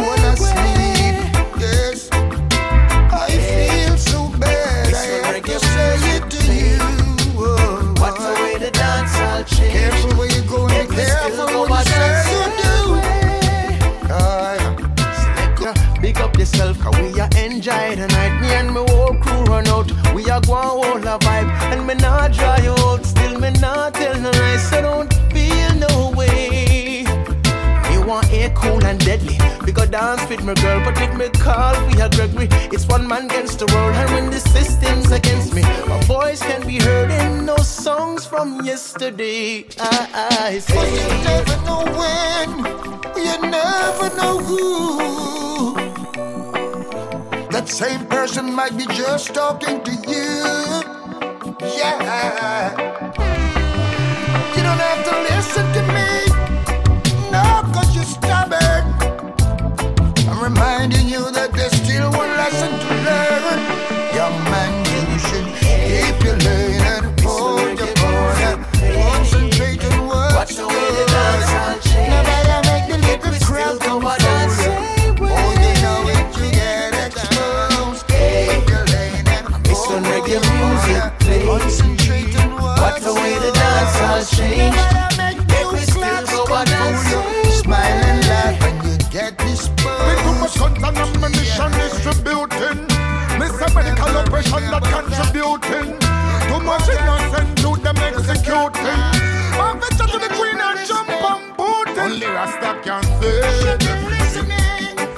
wanna 0.04 0.36
sleep. 0.36 1.16
Yes, 1.58 2.10
I 2.12 3.32
feel 3.32 3.96
so 3.96 4.28
bad. 4.38 4.94
I 4.94 5.32
have 5.32 5.44
to 5.46 5.58
say 5.58 5.96
it 6.18 6.30
to 6.30 6.42
you. 6.52 6.84
What 8.02 8.20
the 8.20 8.32
way 8.44 8.58
the 8.58 8.70
dance 8.70 9.16
all 9.18 9.44
change 9.46 9.72
Careful 9.72 10.18
where 10.18 10.28
you 10.28 10.42
go 10.44 10.68
and 10.68 10.90
be 10.90 10.96
careful 10.96 11.70
what 11.70 11.86
you 11.86 11.94
say 11.94 12.36
you 12.36 12.44
do. 12.60 12.76
Yeah, 15.64 16.02
Big 16.02 16.18
up 16.18 16.38
yourself, 16.38 16.78
cause 16.82 16.98
we 17.00 17.18
are 17.22 17.30
enjoy 17.38 17.96
the 17.96 18.08
night. 18.08 18.42
Me 18.42 18.50
and 18.50 18.72
my 18.72 18.84
whole 18.90 19.16
crew 19.16 19.44
run 19.46 19.68
out. 19.68 19.90
We 20.14 20.30
are 20.30 20.42
going 20.42 20.68
all 20.68 20.98
a 20.98 21.18
vibe. 21.18 21.50
And 21.72 21.88
me 21.88 21.94
not 21.94 22.34
dry 22.34 22.60
you 22.60 22.85
dance 29.96 30.28
with 30.30 30.44
my 30.44 30.54
girl, 30.56 30.84
but 30.84 30.96
me 31.18 31.30
call, 31.30 31.74
we 31.88 32.02
are 32.02 32.10
Gregory. 32.10 32.50
It's 32.76 32.86
one 32.86 33.08
man 33.08 33.28
against 33.28 33.60
the 33.60 33.68
world. 33.74 33.96
And 33.96 34.10
when 34.14 34.26
the 34.30 34.42
system's 34.42 35.10
against 35.10 35.54
me, 35.56 35.62
my 35.62 36.00
voice 36.04 36.42
can 36.42 36.68
be 36.68 36.78
heard 36.88 37.12
in 37.12 37.46
those 37.46 37.70
songs 37.86 38.26
from 38.26 38.66
yesterday. 38.66 39.66
Ah, 39.80 40.10
I, 40.14 40.48
I 40.48 40.60
say. 40.60 40.86
You 40.98 41.08
never 41.32 41.58
know 41.68 41.84
when, 42.00 42.50
you 43.26 43.36
never 43.58 44.08
know 44.20 44.34
who. 44.48 44.62
That 47.54 47.70
same 47.70 48.06
person 48.08 48.54
might 48.54 48.76
be 48.76 48.86
just 48.88 49.34
talking 49.34 49.82
to 49.88 49.94
you. 50.14 50.34
Yeah. 51.80 52.66
You 54.56 54.62
don't 54.68 54.82
have 54.90 55.02
to 55.10 55.14
listen 55.30 55.66
to 55.76 55.82
me. 55.94 55.95
never 84.26 84.36
change. 84.36 85.18
Make 85.18 85.72
we 85.72 85.80
still 85.80 86.46
go 86.46 86.56
and 86.56 86.70
fool 86.70 87.46
you. 87.46 87.52
Smile 87.52 88.04
and 88.06 88.28
laugh 88.28 88.62
when 88.62 88.76
you 88.92 88.98
get 89.10 89.38
this 89.40 89.68
burn. 89.84 90.08
We 90.08 90.14
too 90.24 90.40
much 90.40 90.58
guns 90.58 90.84
and 90.84 90.98
ammunition 90.98 91.72
distributing. 91.72 92.88
Miss 93.40 93.54
medical 93.74 94.18
oppression 94.18 94.64
that 94.72 94.84
contributing. 94.84 96.00
Too 96.48 96.60
much 96.64 96.90
innocent 96.90 97.58
to 97.60 97.76
them 97.82 97.98
executing. 97.98 99.02
I'm 99.58 99.80
the 99.80 99.90
judge 99.98 100.12
to 100.12 100.20
the 100.20 100.30
queen 100.36 100.60
and 100.60 100.88
jump 100.88 101.10
on 101.24 101.42
booting. 101.58 102.00
Only 102.00 102.28
Rasta 102.28 102.80
can 102.84 103.04
say. 103.22 103.76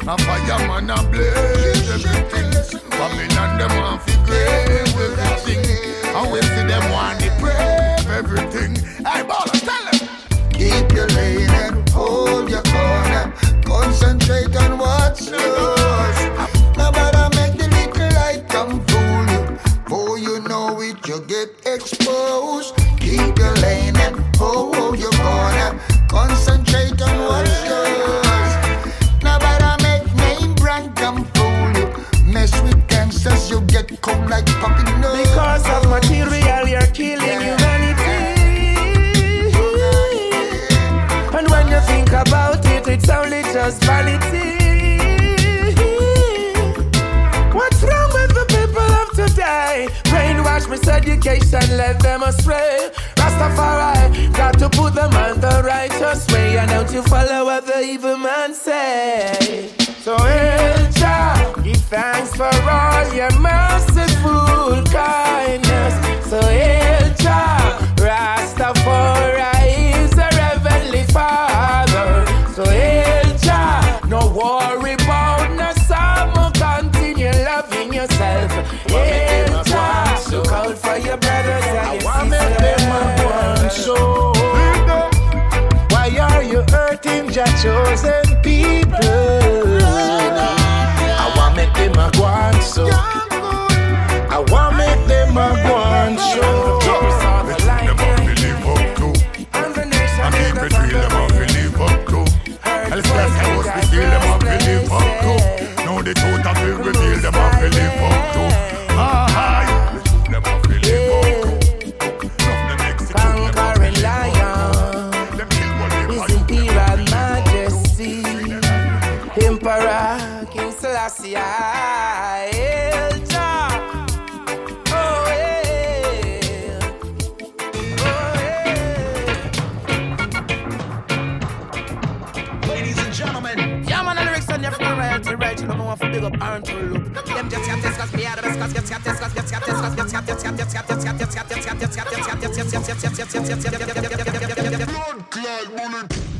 A 0.09 0.17
fireman 0.19 0.89
a 0.89 1.03
blaze 1.11 1.91
everything 1.91 2.49
Babylon 2.91 3.57
them 3.57 3.77
want 3.77 4.01
fi 4.03 4.25
grave 4.25 4.95
everything 4.95 5.59
And 6.15 6.31
we 6.31 6.41
see 6.41 6.63
them 6.63 6.91
want 6.93 7.19
to 7.19 7.29
brave 7.41 8.09
everything 8.09 8.86
just 43.67 43.83
vanity. 43.83 44.55
What's 47.51 47.83
wrong 47.83 48.09
with 48.17 48.31
the 48.39 48.45
people 48.55 48.89
of 49.01 49.09
today? 49.11 49.89
Brainwash 50.05 50.67
miseducation, 50.71 51.77
let 51.77 51.99
them 51.99 52.23
astray. 52.23 52.89
Rastafari, 53.15 54.33
got 54.33 54.57
to 54.59 54.69
put 54.69 54.95
them 54.95 55.13
on 55.15 55.41
the 55.41 55.63
righteous 55.65 56.25
way. 56.31 56.57
And 56.57 56.69
don't 56.69 56.91
you 56.93 57.03
follow 57.03 57.43
what 57.45 57.65
the 57.65 57.81
evil 57.81 58.17
man 58.17 58.53
say. 58.53 59.69
So, 59.99 60.15
Elja, 60.15 61.63
give 61.63 61.83
thanks 61.91 62.33
for 62.37 62.53
all 62.77 63.13
your 63.13 63.33
merciful 63.37 64.81
kindness. 64.85 65.93
So, 66.29 66.39
Elja, 66.39 67.41
Rastafari 68.05 69.51
is 70.05 70.17
a 70.17 70.29
heavenly 70.41 71.03
father. 71.11 72.25
So, 72.53 72.63
El. 72.63 73.16
I 81.29 81.99
want 82.03 82.31
to 82.31 82.39
one 83.25 83.69
soul. 83.69 84.33
Why 85.91 86.07
are 86.19 86.43
you 86.43 86.63
hurting 86.69 87.29
your 87.31 87.47
chosen 87.61 88.41
people? 88.41 88.97
I 91.19 91.33
want 91.35 91.55
to 91.55 91.61
make 91.61 91.73
them 91.73 91.95
one 92.19 92.61
soul. 92.61 93.26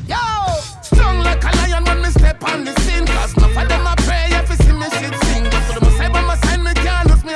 Yo, 0.06 0.16
strong 0.82 1.24
like 1.24 1.42
a 1.44 1.56
lion 1.56 1.84
when 1.84 2.02
me 2.02 2.10
step 2.10 2.44
on 2.44 2.64
the 2.64 2.70
you 2.70 2.76
see 2.84 3.00
me 3.00 3.06
the 6.28 6.60
me 6.62 6.74
can't 6.74 7.08
lose 7.08 7.24
me 7.24 7.32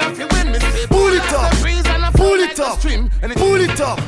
pull 0.88 1.12
it 1.12 1.32
up, 1.32 1.52
pull 2.14 2.40
it 2.40 2.60
up, 2.60 2.80
pull 2.80 3.60
it 3.60 3.80
up. 3.80 3.98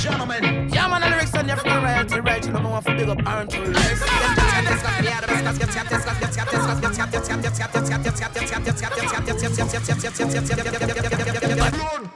Gentlemen, 0.00 0.68
yeah, 0.72 0.86
man, 0.86 1.00
the 1.00 1.08
lyrics 1.08 1.34
and 1.34 1.48
your 1.48 1.56
royalty, 1.56 2.20
right? 2.20 2.46
You 2.46 2.52
don't 2.52 2.70
want 2.70 2.84
to 2.86 2.94
big 2.94 3.08
up 3.08 3.26
Aaron 3.26 3.48
to 3.48 4.43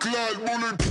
Blood, 0.01 0.88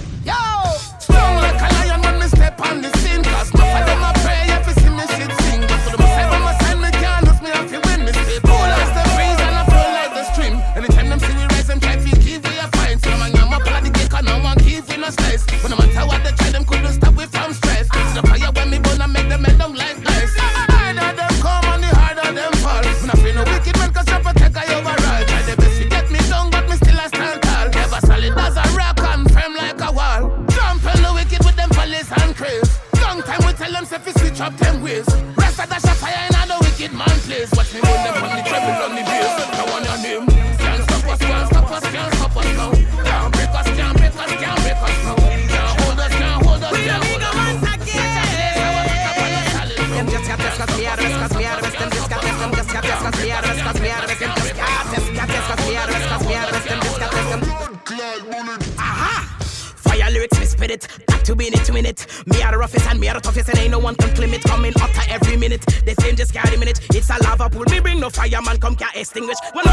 extinguished. 69.18 69.55
When 69.55 69.66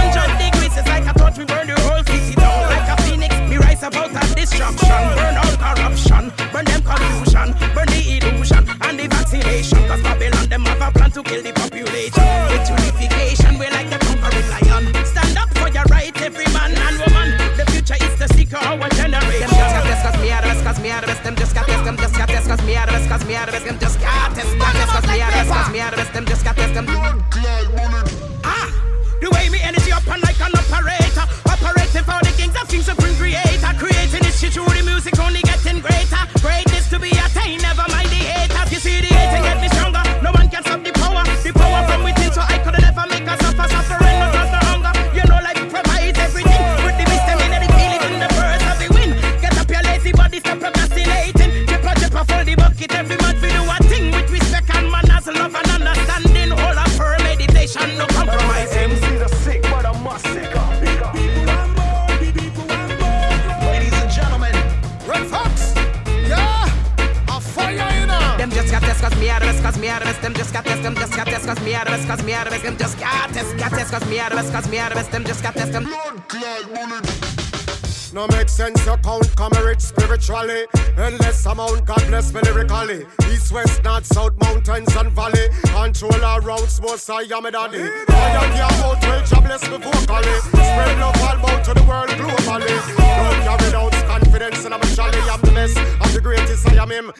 bless 82.32 82.46
me 82.46 82.52
lyrically. 82.52 83.06
East, 83.32 83.52
west, 83.52 83.84
north, 83.84 84.06
south, 84.06 84.32
mountains 84.40 84.94
and 84.96 85.10
valley. 85.12 85.48
Control 85.64 86.24
our 86.24 86.40
roads, 86.40 86.80
most 86.80 87.08
I 87.10 87.22
am 87.22 87.46
a 87.46 87.50
daddy. 87.50 87.78
I 87.78 87.82
am 87.82 88.80
about 88.80 89.02
well, 89.02 89.22
God 89.30 89.44
bless 89.44 89.64
vocally. 89.66 90.38
Spread 90.40 90.98
love 90.98 91.22
all 91.22 91.38
about 91.38 91.64
to 91.64 91.74
the 91.74 91.82
world 91.82 92.08
globally. 92.10 92.96
Don't 92.96 93.58
carry 93.58 93.72
doubts, 93.72 94.02
confidence 94.02 94.64
and 94.64 94.74
I'm 94.74 94.82
a 94.82 94.86
jolly. 94.86 95.18
I'm 95.18 95.43
best, 95.54 95.78
I'm 95.78 96.12
the 96.12 96.20
greatest, 96.20 96.68
I 96.68 96.82
am 96.82 96.90
him. 96.90 97.12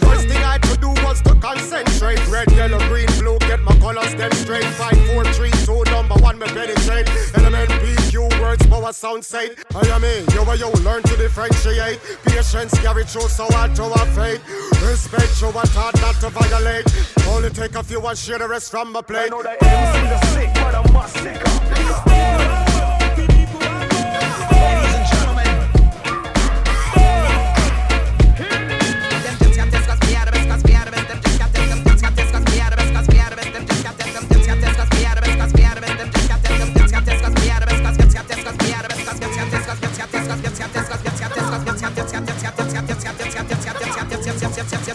First 0.00 0.28
thing 0.28 0.42
I 0.42 0.58
could 0.58 0.80
do 0.80 0.88
was 1.04 1.20
to 1.22 1.34
concentrate. 1.36 2.18
Red, 2.28 2.50
yellow, 2.52 2.78
green, 2.88 3.06
blue, 3.18 3.38
get 3.40 3.60
my 3.60 3.76
colors 3.78 4.14
them 4.14 4.32
straight. 4.32 4.64
Five, 4.64 4.98
four, 5.08 5.24
three, 5.36 5.52
two, 5.64 5.82
number 5.92 6.14
one, 6.16 6.38
me 6.38 6.46
penetrate. 6.46 7.08
Element, 7.36 7.68
PQ, 7.70 8.40
words, 8.40 8.66
power, 8.66 8.92
sound, 8.92 9.24
say. 9.24 9.54
I 9.74 9.86
am. 9.88 10.04
You 10.32 10.42
and 10.50 10.60
you 10.60 10.70
learn 10.82 11.02
to 11.02 11.16
differentiate. 11.16 12.00
Patience 12.24 12.74
carry 12.80 13.04
through 13.04 13.28
so 13.28 13.46
hard 13.50 13.74
to 13.76 13.84
have 13.84 14.08
faith. 14.14 14.42
Respect 14.82 15.40
you 15.40 15.48
what 15.48 15.68
hard 15.70 15.94
not 16.00 16.14
to 16.20 16.30
violate. 16.30 16.86
Only 17.28 17.50
take 17.50 17.74
a 17.74 17.82
few 17.82 18.04
and 18.06 18.16
share 18.16 18.38
the 18.38 18.48
rest 18.48 18.70
from 18.70 18.92
my 18.92 19.02
plate. 19.02 19.26
I 19.26 19.28
know 19.28 19.42
the 19.42 19.56
MC 19.62 20.00
the 20.08 20.20
sick, 20.26 20.50
but 20.54 20.74
I 20.74 20.92
must 20.92 22.67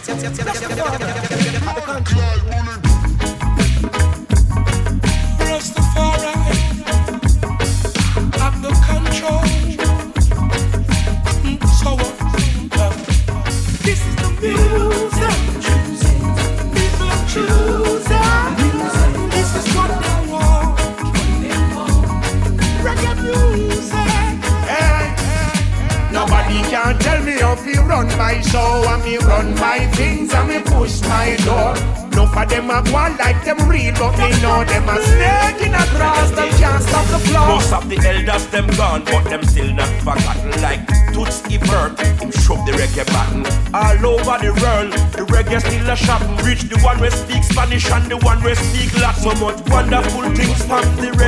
sick 0.03 0.33
So 2.05 2.32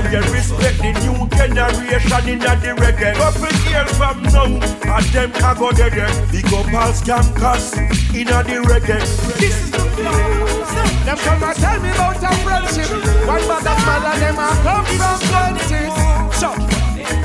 from 0.06 0.22
the. 0.22 0.36
Respect 0.36 0.78
the 0.78 0.92
new 1.04 1.28
generation 1.30 2.30
in 2.30 2.40
the 2.40 2.74
reggae. 2.78 3.16
Couple 3.16 3.72
years 3.72 3.92
from 3.98 4.22
now, 4.24 4.46
and 4.46 5.06
them 5.14 5.32
can 5.32 5.58
go 5.58 5.72
there. 5.72 5.92
Big 6.32 6.46
up 6.46 6.74
all 6.74 6.94
scankers 6.94 7.78
in 8.14 8.28
the 8.28 8.62
reggae. 8.68 9.00
This 9.40 9.64
is 9.64 9.72
the 9.72 9.78
blues. 9.96 10.76
Them 11.06 11.18
come 11.18 11.44
and 11.44 11.58
tell 11.58 11.80
me 11.82 11.90
about 11.90 12.24
a 12.24 12.32
friendship. 12.44 12.90
One 13.28 13.48
bag 13.48 13.68
of 13.68 13.86
man 13.86 14.04
and 14.06 14.22
them 14.22 14.40
a 14.40 14.48
come 14.64 14.86
from 14.86 15.20
countries. 15.34 15.96
So, 16.36 16.50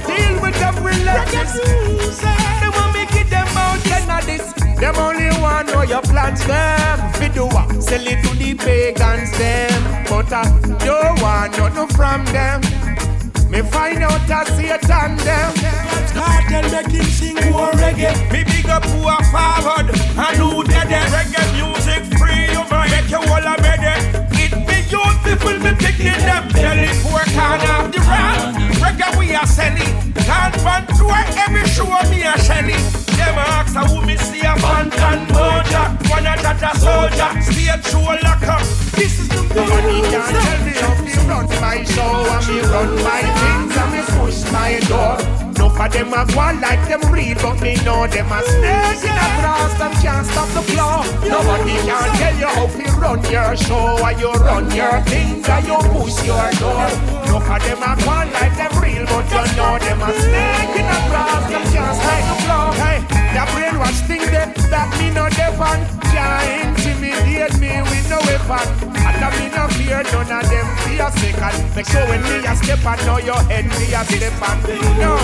deal 0.07 0.41
with 0.41 0.59
them 0.59 0.77
relatives. 0.85 2.40
Them 4.81 4.97
only 4.97 5.29
want 5.41 5.69
know 5.69 5.83
your 5.83 6.03
plans 6.03 6.45
them. 6.47 6.99
Vidua, 7.21 7.83
sell 7.83 8.07
it 8.07 8.25
to 8.25 8.35
the 8.37 8.55
pagans 8.55 9.31
them 9.39 9.91
but 10.11 10.33
uh, 10.33 10.43
I 10.43 10.85
don't 10.85 11.23
want 11.23 11.57
nothing 11.57 11.89
from 11.97 12.25
them. 12.35 12.61
Me 13.49 13.63
find 13.63 14.03
out 14.03 14.29
I 14.29 14.45
see 14.57 14.69
a 14.69 14.79
tandem. 14.79 15.55
Cartel 16.13 16.67
make 16.71 16.91
him 16.91 17.05
sing 17.05 17.37
more 17.53 17.71
reggae. 17.79 18.13
Me 18.33 18.43
big 18.43 18.69
up 18.69 18.85
who 18.85 19.07
are 19.07 19.23
forward 19.31 19.89
and 19.95 20.37
who 20.37 20.65
dead. 20.65 20.91
Reggae 21.15 21.43
music 21.55 22.03
free, 22.19 22.51
you 22.51 22.63
might 22.69 22.91
make 22.91 23.09
you 23.09 23.23
all 23.23 23.47
a 23.47 23.55
ready. 23.63 23.95
It 24.43 24.53
be 24.67 24.83
beautiful, 24.91 25.57
me 25.63 25.73
picking 25.79 26.21
them 26.27 26.49
Tell 26.51 26.75
belly. 26.75 26.89
Four 27.03 27.23
corner 27.31 27.75
of 27.81 27.93
the 27.93 28.01
round. 28.11 28.57
Reggae 28.83 29.17
we 29.17 29.35
are 29.35 29.47
selling. 29.47 29.95
Can't 30.27 30.57
run 30.65 30.87
through 30.99 31.15
every 31.39 31.65
show 31.69 31.87
me 32.11 32.23
a 32.23 32.37
shelly. 32.43 33.00
Them 33.21 33.39
ask 33.39 33.77
who 33.89 34.01
me 34.07 34.17
see 34.17 34.41
a 34.41 34.55
man 34.65 34.89
and 35.09 35.23
moja. 35.35 35.83
One 36.11 36.27
a 36.27 36.35
tata 36.45 36.73
soldier. 36.79 37.31
Stage 37.47 37.85
show 37.91 38.01
lock 38.25 38.43
up. 38.49 38.63
This 38.97 39.21
is 39.21 39.29
the 39.29 39.41
Nobody 39.55 40.01
can 40.11 40.33
tell 40.45 40.61
me 40.67 40.73
how 40.83 40.95
to 41.09 41.21
run 41.29 41.47
my 41.61 41.85
show 41.85 42.13
and 42.35 42.47
me 42.49 42.61
run 42.73 42.91
my 43.05 43.23
things 43.41 43.77
and 43.77 43.91
me 43.93 44.03
push 44.17 44.41
my 44.53 44.81
door. 44.89 45.40
No 45.61 45.69
for 45.69 45.89
them 45.93 46.09
a 46.09 46.25
go 46.25 46.41
like 46.65 46.81
them 46.89 47.05
real, 47.13 47.37
but 47.37 47.61
me 47.61 47.77
know 47.85 48.07
them 48.09 48.33
a 48.33 48.41
snake 48.49 49.05
in 49.05 49.13
a 49.13 49.29
grass. 49.37 49.77
Them 49.77 49.93
can't 50.01 50.25
stop 50.25 50.49
the 50.57 50.63
flow. 50.73 51.05
Nobody 51.21 51.77
can 51.85 52.09
tell 52.17 52.37
you 52.41 52.49
how 52.49 52.67
to 52.67 52.85
run 52.97 53.21
your 53.29 53.53
show 53.61 54.01
or 54.01 54.13
you 54.17 54.33
run 54.41 54.71
your 54.73 55.01
things 55.05 55.47
and 55.47 55.67
you 55.69 55.77
push 55.93 56.25
your 56.25 56.49
door. 56.57 56.89
No 57.29 57.37
for 57.45 57.61
them 57.61 57.83
a 57.85 57.93
go 58.01 58.17
like 58.33 58.57
them 58.57 58.73
real, 58.81 59.05
but 59.05 59.29
you 59.29 59.45
know 59.53 59.77
them 59.85 60.01
a 60.01 60.11
snake 60.17 60.75
in 60.81 60.89
a 60.89 60.99
grass. 61.13 61.45
Them 61.53 61.65
can't 61.77 61.93
stop 61.93 62.21
the 62.25 62.37
flow. 62.41 62.67
Hey, 62.81 62.99
the 63.35 63.43
brainwash 63.55 64.01
thing 64.07 64.25
that 64.33 64.55
that 64.71 64.91
me 64.99 65.11
no 65.11 65.29
defend 65.31 65.87
can't 66.11 66.67
intimidate 66.67 67.55
me 67.63 67.83
with 67.87 68.07
no 68.11 68.19
weapon. 68.27 68.67
And 68.99 69.23
I 69.23 69.31
me 69.39 69.47
no 69.55 69.69
fear 69.75 70.03
none 70.11 70.31
of 70.31 70.45
them 70.51 70.67
for 70.83 70.99
a 70.99 71.09
second. 71.15 71.77
Make 71.77 71.87
sure 71.87 72.07
when 72.11 72.23
me 72.23 72.43
a 72.47 72.55
step 72.57 72.85
on, 72.85 72.99
know 73.07 73.19
your 73.19 73.41
head 73.47 73.67
me 73.67 73.87
a 73.95 74.03
step 74.05 74.43
on. 74.43 74.59
No, 74.99 75.15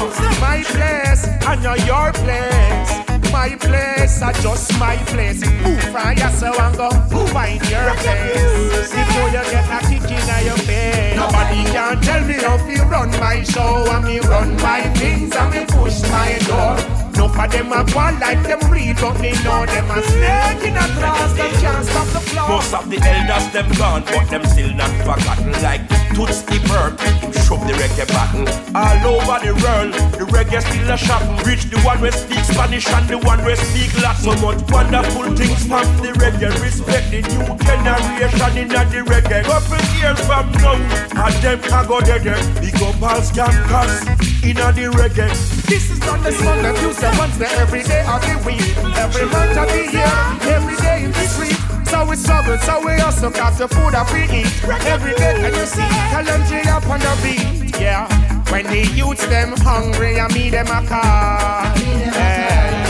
my 0.40 0.62
place, 0.62 1.26
and 1.26 1.62
know 1.62 1.74
your 1.82 2.12
place. 2.12 2.90
My 3.32 3.54
place, 3.56 4.22
I 4.22 4.32
just 4.40 4.78
my 4.78 4.96
place. 5.10 5.44
Move 5.44 5.82
from 5.90 6.16
yourself 6.16 6.58
and 6.60 6.76
go 6.76 6.90
find 7.34 7.60
your 7.68 7.90
place. 8.00 8.90
Before 8.94 9.28
you 9.34 9.44
get 9.50 9.66
a 9.66 9.78
kick 9.88 10.10
in 10.10 10.46
your 10.46 10.58
face. 10.62 11.16
Nobody 11.16 11.64
can 11.74 12.00
tell 12.00 12.24
me 12.24 12.34
how 12.34 12.56
to 12.56 12.82
run 12.86 13.10
my 13.18 13.42
show 13.42 13.84
and 13.90 14.04
me 14.04 14.20
run 14.20 14.56
my 14.62 14.82
things 14.94 15.34
and 15.34 15.50
me 15.52 15.64
push 15.66 16.02
my 16.02 16.38
door. 16.46 17.05
No 17.26 17.32
for 17.32 17.48
them 17.48 17.72
a 17.72 17.82
go 17.90 18.06
like 18.20 18.42
them 18.44 18.60
real, 18.70 18.94
but 18.94 19.18
me 19.20 19.32
know 19.42 19.66
them 19.66 19.90
a 19.90 20.02
snake 20.02 20.62
in 20.62 20.76
a 20.76 20.86
grass. 20.94 21.32
Them 21.34 21.50
can't 21.60 21.84
stop 21.84 22.06
the 22.14 22.20
flow. 22.20 22.48
Most 22.48 22.72
of 22.72 22.88
the 22.88 22.98
elders 23.02 23.52
them 23.52 23.68
gone, 23.74 24.04
but 24.06 24.30
them 24.30 24.44
still 24.46 24.72
not 24.74 24.90
forgotten. 25.02 25.50
Like 25.62 25.82
Toots 26.14 26.42
the 26.42 26.58
Perk, 26.70 27.00
him 27.00 27.32
shove 27.42 27.66
the 27.66 27.74
reggae 27.74 28.06
button. 28.14 28.46
All 28.76 29.18
over 29.18 29.38
the 29.42 29.54
world, 29.58 29.92
the 30.14 30.24
reggae 30.30 30.62
still 30.62 30.90
a 30.90 30.96
shot. 30.96 31.22
Reach 31.44 31.64
the 31.64 31.80
one 31.80 32.00
we 32.00 32.10
speak 32.12 32.44
Spanish 32.44 32.86
and 32.88 33.08
the 33.08 33.18
one 33.18 33.44
we 33.44 33.56
speak 33.56 33.90
Latin. 34.02 34.22
So 34.22 34.32
much 34.38 34.62
wonderful 34.70 35.26
things 35.34 35.66
from 35.66 35.86
the 35.98 36.14
reggae. 36.22 36.54
Respect 36.62 37.10
the 37.10 37.22
new 37.26 37.58
generation 37.66 38.54
in 38.54 38.68
the 38.68 39.02
reggae. 39.02 39.42
Couple 39.42 39.82
years 39.98 40.20
from 40.26 40.46
now, 40.62 40.78
and 41.26 41.34
them 41.42 41.58
can 41.60 41.86
go 41.88 42.00
there. 42.00 42.38
Big 42.62 42.74
up 42.82 43.02
all 43.02 43.18
scankers 43.18 44.35
in 44.50 44.56
the 44.56 44.86
reggae. 44.94 45.28
This 45.66 45.90
is 45.90 45.98
not 46.00 46.22
the 46.22 46.30
song 46.30 46.62
that 46.62 46.80
you 46.80 46.92
say 46.92 47.10
once 47.18 47.40
every 47.40 47.82
day 47.82 48.04
of 48.06 48.22
the 48.22 48.36
week, 48.46 48.62
every 48.96 49.26
month 49.26 49.58
of 49.58 49.66
the 49.66 49.90
year, 49.90 50.14
every 50.54 50.76
day 50.76 51.04
in 51.04 51.10
the 51.10 51.26
street. 51.26 51.58
So 51.90 52.04
we 52.06 52.16
struggle, 52.16 52.56
so 52.58 52.84
we 52.84 52.92
also 53.02 53.30
got 53.30 53.58
the 53.58 53.66
food 53.66 53.94
that 53.94 54.06
we 54.12 54.22
eat. 54.30 54.50
Every 54.86 55.14
day 55.14 55.34
can 55.40 55.54
you 55.54 55.66
see 55.66 55.88
Kalanji 56.12 56.66
up 56.66 56.86
on 56.86 57.00
the 57.00 57.14
beat, 57.22 57.80
yeah. 57.80 58.06
When 58.52 58.66
the 58.66 58.86
youths 58.94 59.26
them 59.26 59.54
hungry, 59.58 60.20
I 60.20 60.28
meet 60.32 60.50
them 60.50 60.66
a 60.66 60.86
call. 60.86 61.66
Hey. 62.14 62.86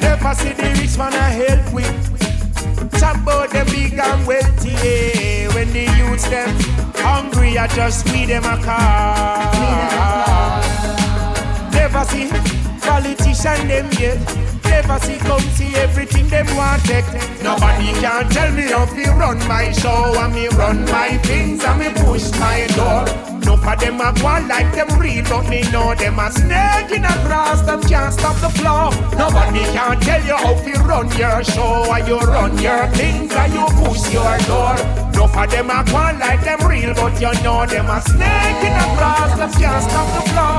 Never 0.00 0.34
see 0.34 0.52
the 0.52 0.68
rich 0.78 0.98
man 0.98 1.14
a 1.14 1.24
help 1.32 1.72
with. 1.72 2.11
Talk 2.98 3.16
about 3.16 3.50
the 3.50 3.64
big 3.70 3.98
and 3.98 4.26
wealthy, 4.26 4.70
yeah. 4.70 5.54
When 5.54 5.72
the 5.72 5.84
youths 5.98 6.28
them 6.28 6.50
hungry, 6.96 7.58
I 7.58 7.66
just 7.68 8.08
feed 8.08 8.28
them 8.28 8.44
a 8.44 8.56
car. 8.62 9.52
Never 11.72 12.04
see 12.04 12.28
politician 12.80 13.68
them 13.68 13.90
yet. 13.98 14.51
Never 14.72 14.98
see 15.04 15.18
come 15.18 15.46
see 15.56 15.74
everything 15.76 16.26
them 16.28 16.48
want 16.56 16.82
take. 16.84 17.06
Nobody 17.42 17.92
can 18.00 18.28
tell 18.30 18.50
me 18.52 18.66
how 18.74 18.86
to 18.86 19.04
run 19.20 19.38
my 19.46 19.70
show 19.72 20.14
and 20.22 20.34
me 20.34 20.48
run 20.48 20.84
my 20.86 21.18
things 21.28 21.62
and 21.64 21.78
me 21.80 21.88
push 22.02 22.30
my 22.40 22.66
door. 22.76 23.04
No 23.44 23.56
for 23.56 23.76
them 23.76 24.00
a 24.00 24.08
go 24.22 24.32
like 24.52 24.70
them 24.74 24.90
real, 24.98 25.24
but 25.28 25.44
me 25.48 25.60
know 25.70 25.94
them 25.94 26.18
a 26.18 26.30
snake 26.30 26.90
in 26.96 27.04
a 27.04 27.14
grass. 27.26 27.60
Them 27.62 27.82
can't 27.82 28.12
stop 28.14 28.36
the 28.44 28.50
flow. 28.58 28.90
Nobody 29.18 29.64
can 29.76 30.00
tell 30.00 30.22
you 30.30 30.36
how 30.44 30.54
to 30.64 30.72
run 30.88 31.08
your 31.18 31.44
show 31.44 31.92
and 31.94 32.08
you 32.08 32.18
run 32.18 32.56
your 32.58 32.86
things 32.98 33.32
and 33.32 33.52
you 33.52 33.66
push 33.80 34.04
your 34.12 34.36
door. 34.48 34.76
No 35.16 35.26
for 35.28 35.46
them 35.46 35.70
a 35.70 35.84
go 35.84 36.02
like 36.24 36.42
them 36.48 36.60
real, 36.66 36.94
but 36.94 37.14
you 37.20 37.32
know 37.44 37.66
them 37.66 37.88
a 37.96 38.00
snake 38.00 38.62
in 38.68 38.74
a 38.84 38.86
grass. 38.96 39.30
Them 39.38 39.52
can't 39.60 39.82
stop 39.84 40.08
the 40.16 40.22
flow, 40.30 40.54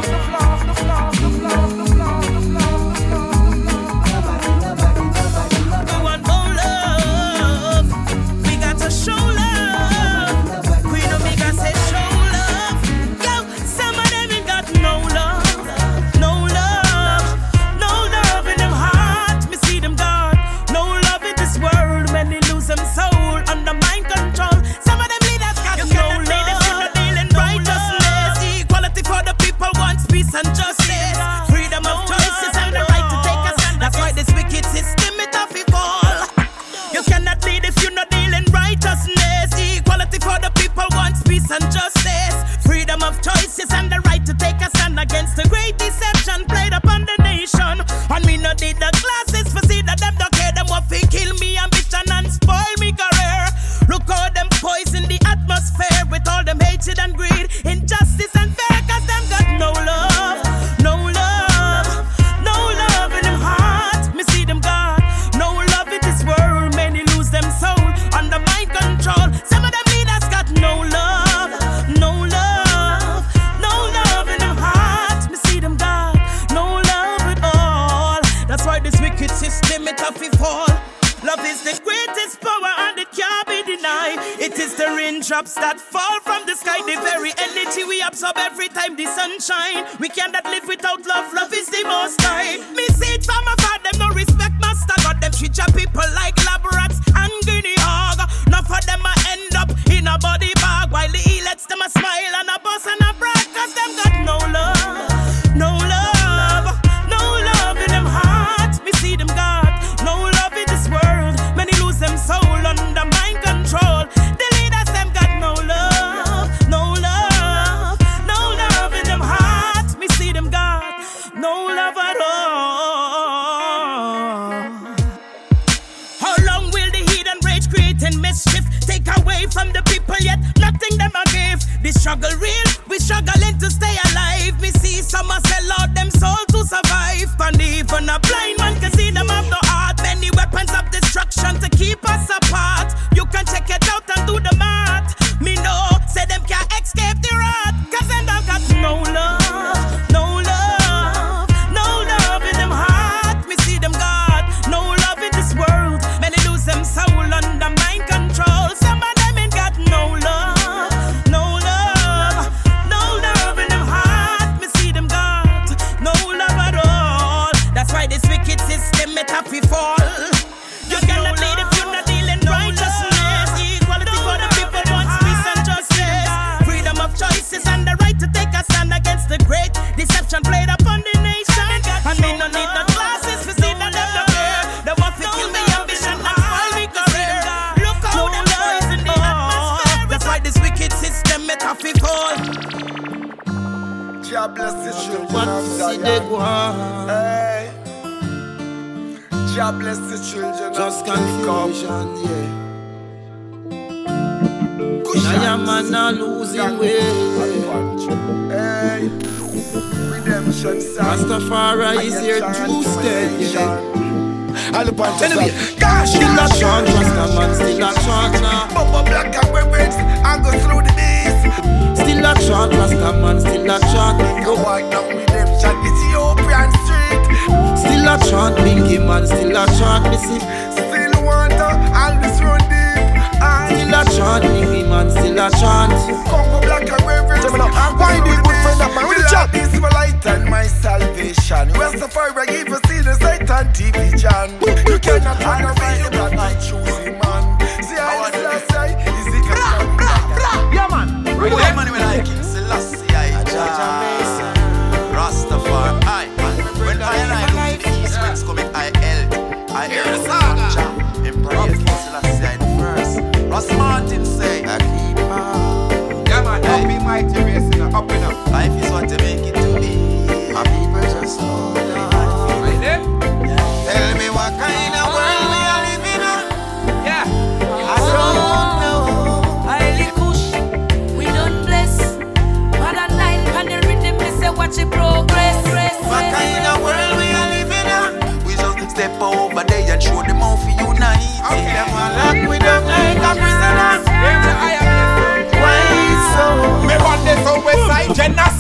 me 230.22 230.40
Still 230.72 231.16
water, 231.26 231.74
always 231.96 232.38
run 232.42 232.62
deep. 232.70 233.42
I 233.42 233.74
Still 233.74 233.94
a 233.94 234.02
chant, 234.06 234.44
nigga 234.46 234.90
man, 234.90 235.10
still 235.10 235.40
a 235.40 235.50
chant 235.58 235.94
Congo 236.30 236.62
black 236.62 236.90
and 236.90 237.02
reverend 237.06 237.42
Gemini, 237.42 237.68
why 237.98 238.20
the 238.20 238.36
good 238.46 238.58
friend 238.62 238.82
of 238.82 238.96
mine? 238.96 239.08
with 239.08 239.18
the 239.18 239.28
chat? 239.30 239.52
This 239.52 239.74
my 239.80 239.90
light 239.90 240.26
and 240.26 240.50
my 240.50 240.64
salvation. 240.64 241.70
Rastafari, 241.76 242.38
I 242.38 242.46
give 242.46 242.70
you 242.70 242.80
see 242.88 243.02
the 243.02 243.16
sight 243.16 243.50
and 243.50 243.74
division. 243.76 244.50
You 244.88 244.98
cannot 245.00 245.42
hide 245.44 245.83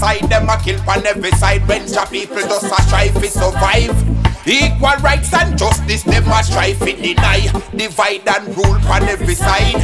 genocide. 0.03 0.29
Them 0.29 0.49
a 0.49 0.57
kill 0.57 0.79
on 0.89 1.05
every 1.05 1.31
side. 1.31 1.67
When 1.67 1.87
your 1.87 2.05
people 2.07 2.37
just 2.37 2.65
a 2.65 2.89
try 2.89 3.07
to 3.07 3.27
survive. 3.27 3.95
Equal 4.45 4.97
rights 5.01 5.33
and 5.33 5.57
justice, 5.57 6.03
them 6.03 6.27
a 6.27 6.43
try 6.43 6.73
to 6.73 6.93
deny. 6.93 7.47
Divide 7.75 8.27
and 8.27 8.57
rule 8.57 8.75
on 8.91 9.03
every 9.03 9.35
side. 9.35 9.81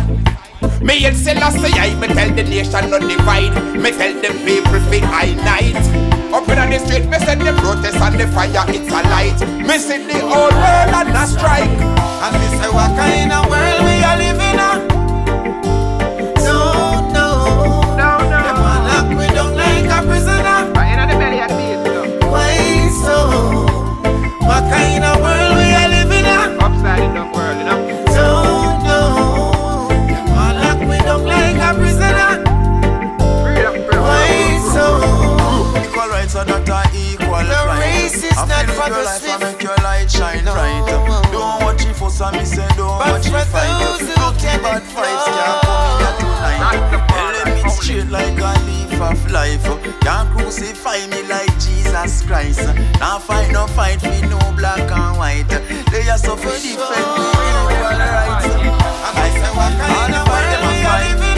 Me 0.82 1.06
and 1.06 1.16
Selassie, 1.16 1.74
I 1.76 1.96
me 2.00 2.08
tell 2.08 2.30
the 2.34 2.44
nation 2.44 2.90
not 2.90 3.02
divide. 3.02 3.56
Me 3.76 3.92
tell 3.92 4.14
them 4.22 4.36
people 4.46 4.80
fit 4.90 5.04
I 5.04 5.34
night. 5.44 6.10
Up 6.34 6.48
in 6.48 6.70
the 6.70 6.80
street, 6.80 7.06
me 7.10 7.18
send 7.20 7.42
the 7.42 7.54
protest 7.54 7.98
and 7.98 8.20
the 8.20 8.28
fire, 8.28 8.66
it's 8.68 8.88
a 8.88 9.02
light. 9.10 9.40
Me 9.66 9.78
see 9.78 10.06
the 10.06 10.20
whole 10.20 10.52
world 10.52 10.94
and 10.94 11.16
a 11.16 11.26
strike. 11.28 11.80
And 12.22 12.36
me 12.36 12.48
say, 12.60 12.70
what 12.70 12.92
kind 12.96 13.32
of 13.32 13.50
world 13.50 13.82
we 13.84 14.04
are 14.04 14.18
living 14.18 14.49
so? 23.06 23.18
What 24.50 24.64
kind 24.72 25.04
of 25.04 25.16
world 25.24 25.54
we 25.60 25.68
are 25.80 25.90
living 25.90 26.26
in? 26.26 26.50
Upside 26.60 27.10
down 27.16 27.32
world, 27.32 27.58
you 27.60 27.66
know. 27.70 27.80
No, 28.18 28.30
no. 28.88 29.02
Them 30.08 30.28
a 30.28 30.46
lock 30.62 30.80
we 30.90 30.98
down 31.08 31.24
like 31.26 31.60
a 31.68 31.70
prisoner. 31.80 32.32
Why 34.00 34.60
so? 34.74 34.86
Equal 35.82 36.10
rights 36.10 36.36
are 36.36 36.46
not 36.46 36.64
equal 36.94 37.44
The 37.44 37.62
race 37.80 38.24
is 38.24 38.36
not 38.36 38.66
for 38.78 38.90
the 38.90 39.04
swift. 39.18 39.40
make 39.42 39.62
your 39.64 39.78
light 39.78 40.10
shine 40.12 40.44
bright. 40.44 40.84
Don't 41.32 41.64
watch 41.64 41.86
it 41.86 41.96
for 41.96 42.10
some, 42.10 42.36
me 42.36 42.46
say 42.46 42.68
don't 42.76 43.00
watch 43.00 43.28
it 43.28 43.32
fight. 43.32 43.72
Lucky 44.18 44.52
bad 44.64 44.84
fights 44.84 45.26
can't 45.36 45.62
come 45.64 45.82
in 45.86 46.00
here 46.02 46.16
tonight. 46.20 46.62
Element 47.20 47.72
straight 47.72 48.10
like 48.10 48.40
a 48.40 48.52
leaf 48.54 48.59
of 49.12 49.32
life. 49.32 49.64
Can't 50.02 50.30
crucify 50.38 51.06
me 51.08 51.24
like 51.24 51.52
Jesus 51.60 52.22
Christ. 52.24 52.62
Now 53.00 53.20
fight 53.20 53.52
no 53.52 53.68
fight 53.68 54.00
for 54.02 54.26
no 54.28 54.40
black 54.56 54.92
and 54.92 55.18
white. 55.18 55.50
They 55.92 56.08
are 56.10 56.18
so 56.18 56.36
for 56.36 56.50
defend 56.50 57.08
me 57.16 57.26
equal 57.48 57.98
rights. 57.98 58.54
I 59.02 59.30
say 59.40 59.52
what 59.58 59.74
kind 59.80 60.14
of 60.16 60.28
world 60.28 60.62
we 60.68 60.86
are 60.86 61.02
living 61.10 61.29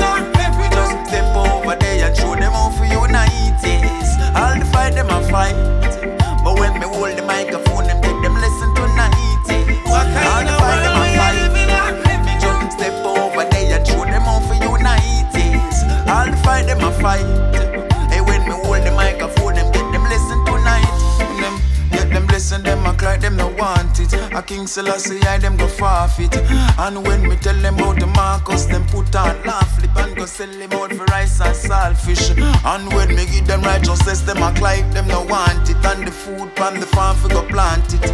King 24.51 24.67
Selassie 24.67 25.23
I 25.23 25.37
them 25.37 25.55
go 25.55 25.65
forfeit. 25.65 26.35
And 26.77 27.07
when 27.07 27.23
me 27.23 27.37
tell 27.37 27.55
them 27.55 27.75
about 27.75 28.01
the 28.01 28.07
Marcus, 28.07 28.65
them 28.65 28.85
put 28.87 29.15
on 29.15 29.41
laugh 29.45 29.79
flip 29.79 29.95
and 29.95 30.13
go 30.13 30.25
sell 30.25 30.51
them 30.51 30.73
out 30.73 30.91
for 30.91 31.05
rice 31.05 31.39
and 31.39 31.55
saltfish. 31.55 32.35
And 32.65 32.93
when 32.93 33.15
me 33.15 33.25
give 33.31 33.47
them 33.47 33.61
righteousness, 33.61 34.19
them 34.19 34.39
act 34.39 34.61
like 34.61 34.91
them 34.91 35.07
no 35.07 35.21
want 35.21 35.69
it. 35.69 35.79
And 35.85 36.05
the 36.05 36.11
food 36.11 36.51
from 36.57 36.81
the 36.81 36.85
farm 36.87 37.15
fi 37.15 37.29
go 37.29 37.47
plant 37.47 37.93
it. 37.93 38.11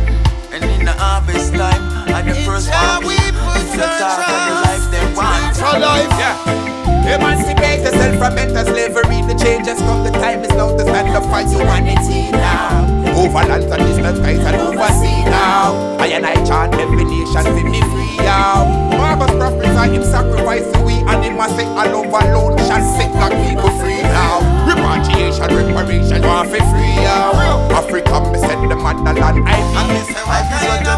And 0.53 0.63
in 0.63 0.85
the 0.85 0.93
harvest 0.93 1.55
time, 1.55 1.81
at 2.13 2.29
the 2.29 2.35
first 2.45 2.69
harvest, 2.69 3.17
if 3.17 3.73
you 3.73 3.81
talk 3.97 4.29
of 4.29 4.41
the 4.45 4.55
life 4.61 4.91
them 4.93 5.15
want. 5.17 5.57
For 5.57 5.79
life, 5.79 6.13
yeah. 6.21 7.15
Emancipate 7.17 7.81
yourself 7.81 8.13
from 8.21 8.35
mental 8.35 8.63
slavery. 8.63 9.25
The 9.25 9.33
changes 9.41 9.79
come. 9.79 10.03
The 10.03 10.11
time 10.11 10.45
is 10.45 10.51
now 10.51 10.69
to 10.69 10.83
stand 10.83 11.17
up 11.17 11.23
for 11.23 11.41
humanity 11.49 12.29
now. 12.29 12.86
Over 13.17 13.41
lands 13.49 13.65
and 13.65 13.81
distant 13.81 14.17
skies 14.17 14.37
and 14.45 14.55
oversea 14.61 15.25
now. 15.25 15.97
I 15.97 16.07
and 16.13 16.25
I 16.25 16.35
chant 16.45 16.75
every 16.75 17.03
nation 17.03 17.43
to 17.43 17.63
be 17.65 17.81
free 17.89 18.17
now. 18.17 18.69
Marvelous 18.93 19.33
prophets 19.33 19.73
him 19.89 20.03
sacrifice 20.03 20.65
we 20.85 21.01
and 21.09 21.25
him 21.25 21.35
must 21.35 21.55
say 21.55 21.65
alone 21.65 22.13
alone 22.13 22.57
shall 22.69 22.83
set 22.93 23.11
black 23.13 23.33
people 23.41 23.73
free 23.81 24.01
now. 24.03 24.37
Repatriation, 24.69 25.49
reparation, 25.49 26.21
want 26.21 26.49
for 26.49 26.61
free 26.69 26.95
now. 27.01 27.33
Africa, 27.73 28.21
me 28.31 28.37
send 28.37 28.69
the 28.69 28.75
motherland. 28.75 29.49
I 29.49 29.57
And 29.57 29.87
me 29.89 29.99
say, 30.05 30.21
why 30.21 30.45
is 30.45 30.61
what 30.69 30.85
to 30.85 30.93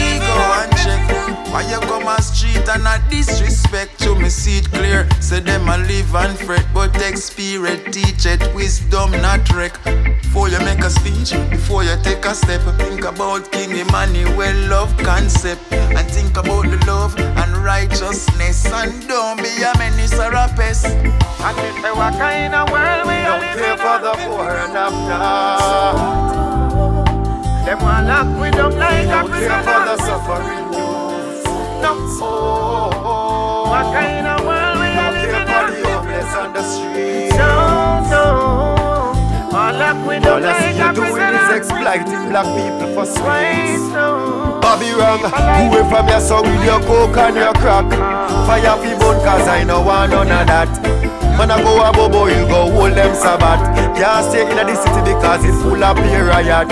me 0.00 0.18
go 0.24 0.36
and 0.64 0.72
check? 0.80 1.52
Why 1.52 1.62
you 1.68 1.80
come 1.80 2.08
a 2.08 2.22
street 2.22 2.66
and 2.68 2.84
not 2.84 3.00
disrespect 3.10 4.00
to 4.00 4.14
me 4.14 4.30
see 4.30 4.58
it 4.58 4.70
clear? 4.72 5.06
Say 5.20 5.40
them 5.40 5.68
a 5.68 5.76
live 5.76 6.14
and 6.14 6.38
fret, 6.38 6.64
but 6.72 6.96
experience 7.02 7.94
teach 7.94 8.24
it 8.24 8.42
wisdom 8.54 9.10
not 9.20 9.52
wreck. 9.52 9.76
Before 10.34 10.48
you 10.48 10.58
make 10.64 10.80
a 10.80 10.90
speech, 10.90 11.30
before 11.48 11.84
you 11.84 11.94
take 12.02 12.24
a 12.24 12.34
step, 12.34 12.60
think 12.76 13.04
about 13.04 13.52
King 13.52 13.76
Emmanuel 13.76 14.68
love 14.68 14.92
concept, 14.96 15.62
and 15.72 16.10
think 16.10 16.36
about 16.36 16.64
the 16.64 16.76
love 16.88 17.16
and 17.16 17.56
righteousness, 17.58 18.66
and 18.66 19.06
don't 19.06 19.36
be 19.36 19.62
a 19.62 19.72
menace 19.78 20.18
or 20.18 20.32
a 20.34 20.48
pest. 20.56 20.86
And 20.86 21.56
me 21.56 21.70
say, 21.80 21.92
what 21.92 22.14
kind 22.14 22.52
of 22.52 22.68
world 22.68 23.06
we 23.06 23.14
are 23.14 23.38
living 23.38 23.62
care 23.62 23.76
for 23.78 23.98
the 24.02 24.12
poor 24.26 24.50
and 24.50 24.76
after. 24.76 25.22
Them 27.64 27.78
want 27.78 28.06
lock 28.08 28.26
we 28.42 28.50
down 28.50 28.76
like 28.76 29.06
a 29.06 29.06
Don't 29.06 29.30
care 29.30 29.62
for 29.62 29.86
the 29.86 29.94
prisoner. 29.94 30.18
suffering 30.18 30.66
youth. 30.74 31.46
No. 31.78 31.92
Oh, 31.94 32.26
oh, 32.26 33.02
oh, 33.04 33.70
what 33.70 33.86
kind 33.94 34.26
of 34.26 34.33
All 40.34 40.44
I 40.44 40.50
see 40.58 40.74
you 40.74 40.90
doing 40.98 41.30
is 41.30 41.50
exploiting 41.54 42.26
black 42.26 42.50
people 42.58 42.90
for 42.90 43.06
sweets. 43.06 43.86
Bobby 44.58 44.90
wrong, 44.98 45.22
away 45.22 45.88
from 45.88 46.08
your 46.08 46.18
son 46.18 46.42
with 46.42 46.64
your 46.66 46.80
coke 46.82 47.16
and 47.18 47.36
your 47.36 47.54
crack. 47.54 47.86
Fire 48.42 48.74
fi 48.82 48.98
burn 48.98 49.22
cause 49.22 49.46
I 49.46 49.62
no 49.62 49.80
want 49.82 50.10
none 50.10 50.26
of 50.26 50.46
that. 50.48 50.82
Man 51.38 51.52
I 51.52 51.62
go 51.62 51.78
a 51.78 51.92
bobo, 51.92 52.26
you 52.26 52.48
go 52.50 52.68
hold 52.68 52.94
them 52.94 53.14
sabbat. 53.14 53.62
Can't 53.94 54.26
stay 54.26 54.42
in 54.42 54.66
the 54.66 54.74
city 54.74 55.14
because 55.14 55.44
it's 55.44 55.62
full 55.62 55.84
of 55.84 55.94
beer 55.98 56.26
riot. 56.26 56.68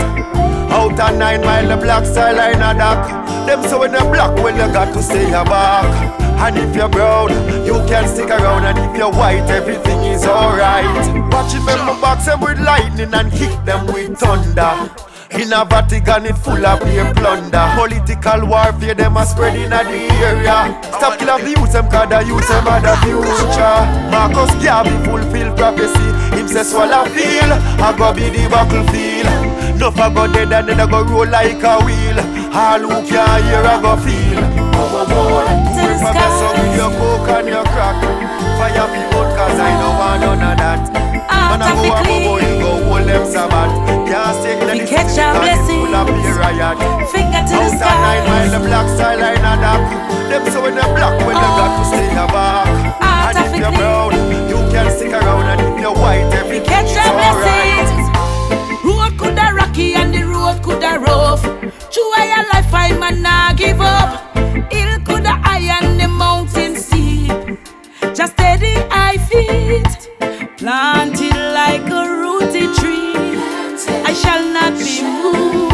Out 0.75 0.99
of 0.99 1.17
nine 1.17 1.43
mile, 1.43 1.69
the 1.69 1.77
black 1.77 2.05
style 2.05 2.35
line 2.35 2.57
a 2.57 2.75
dock. 2.77 3.47
Them 3.47 3.63
so 3.71 3.79
when 3.79 3.93
you 3.93 4.01
black, 4.11 4.35
well 4.43 4.51
you 4.51 4.73
got 4.75 4.93
to 4.93 5.01
stay 5.01 5.31
back. 5.31 6.22
And 6.43 6.59
if 6.59 6.74
you're 6.74 6.88
brown, 6.88 7.30
you 7.64 7.78
can 7.86 8.09
stick 8.09 8.28
around. 8.28 8.64
And 8.64 8.78
if 8.78 8.97
you're 8.99 9.12
white, 9.12 9.49
everything 9.49 10.01
is 10.11 10.26
alright. 10.26 10.84
Watch 11.30 11.55
it, 11.55 11.64
them 11.64 12.01
box 12.01 12.26
them 12.26 12.40
with 12.40 12.59
lightning 12.59 13.14
and 13.14 13.30
kick 13.30 13.55
them 13.64 13.86
with 13.86 14.18
thunder. 14.18 14.90
In 15.30 15.53
a 15.53 15.64
Vatican, 15.64 16.26
it 16.26 16.36
full 16.36 16.66
of 16.66 16.80
beer 16.80 17.14
plunder. 17.14 17.64
Political 17.78 18.49
warfare, 18.49 18.95
them 18.95 19.16
a 19.16 19.24
spreading 19.24 19.62
in 19.62 19.70
the 19.70 20.01
area. 20.20 20.82
Stop 20.99 21.18
kill 21.18 21.30
off 21.30 21.40
the 21.40 21.51
youth, 21.51 21.72
them 21.72 21.88
cause 21.88 22.09
the 22.11 22.20
youth, 22.26 22.49
them 22.49 22.66
are 22.66 22.80
the 22.82 22.95
future. 23.07 23.78
Marcus 24.11 24.53
Garvey 24.62 24.99
fulfill 25.07 25.55
prophecy. 25.55 26.36
Him 26.36 26.49
say 26.49 26.64
swallow 26.64 27.07
feel, 27.14 27.53
I 27.80 27.95
go 27.97 28.12
be 28.12 28.28
the 28.28 28.51
battlefield. 28.51 29.78
Nuff 29.78 29.97
a 29.97 30.12
go 30.12 30.26
dead 30.26 30.53
and 30.53 30.68
then 30.68 30.80
I 30.80 30.90
go 30.90 31.03
roll 31.05 31.26
like 31.26 31.62
a 31.62 31.78
wheel. 31.86 32.18
All 32.53 32.80
who 32.80 33.09
can 33.09 33.43
hear, 33.47 33.62
I 33.62 33.80
go 33.80 33.97
feel. 33.97 34.51
Wait 35.03 35.98
for 35.98 36.14
me, 36.14 36.26
so 36.38 36.46
with 36.55 36.78
your 36.78 36.90
coke 36.94 37.28
and 37.34 37.48
your 37.48 37.64
crack. 37.74 37.98
Fire 38.59 38.86
people, 38.94 39.26
cause 39.34 39.59
I 39.59 39.70
don't 39.82 39.98
want 39.98 40.22
none 40.22 40.42
of 40.46 40.59
that. 40.62 40.82
Man, 41.50 41.62
I 41.62 41.74
go 41.74 41.90
a 41.90 42.03
bobo, 42.07 42.38
you 42.38 42.55
go 42.62 42.70
hold 42.86 43.09
them 43.09 43.26
sabbat. 43.26 43.70
Can't 44.07 44.46
in 44.46 44.59
the 44.62 44.72
We 44.72 44.86
catch 44.86 45.18
our 45.18 45.34
because 45.42 45.59
it's 45.59 45.66
full 45.66 45.90
of 45.90 46.07
beer 46.07 46.38
riot. 46.38 46.78
Finger 47.11 47.42
to 47.42 47.55
the 47.59 47.82
Out 47.82 47.82
of 47.82 47.98
nine 47.98 48.22
mile, 48.30 48.46
the 48.46 48.61
sky. 48.62 48.68
black 48.70 48.86
style 48.94 49.18
line 49.18 49.42
a 49.42 49.55
dock. 49.59 49.82
Them 50.30 50.42
so 50.53 50.62
when 50.62 50.74
they 50.78 50.86
black, 50.94 51.14
when 51.26 51.34
they 51.34 51.50
got 51.59 51.70
to 51.74 51.82
stay 51.90 52.07
a 52.14 52.26
back. 52.30 52.66
Oh, 53.03 53.26
and 53.26 53.38
if 53.42 53.53
you're 53.59 53.74
brown, 53.74 54.14
you 54.46 54.59
can 54.70 54.86
stick 54.94 55.12
around. 55.12 55.50
And 55.50 55.61
if 55.66 55.82
you're 55.82 55.98
white, 55.98 56.30
everything 56.30 56.70
Catch 56.70 56.94
is 56.94 57.03
your 57.03 57.11
alright. 57.11 57.90
Road 58.86 59.18
coulda 59.18 59.50
rocky 59.50 59.94
and 59.94 60.14
the 60.14 60.22
road 60.30 60.62
coulda 60.62 61.03
rough. 61.03 61.42
True 61.90 62.12
I 62.14 62.46
life 62.55 62.72
I 62.72 62.94
man 62.96 63.20
nah 63.20 63.53
give 63.53 63.80
up. 63.80 64.32
Just 68.15 68.35
steady 68.35 68.75
I 68.91 69.17
feet, 69.29 70.11
planted 70.59 71.35
like 71.55 71.91
a 71.91 72.05
rooted 72.21 72.75
tree. 72.77 73.15
I 74.05 74.13
shall 74.13 74.45
not 74.53 74.79
be 74.79 75.03
moved. 75.03 75.72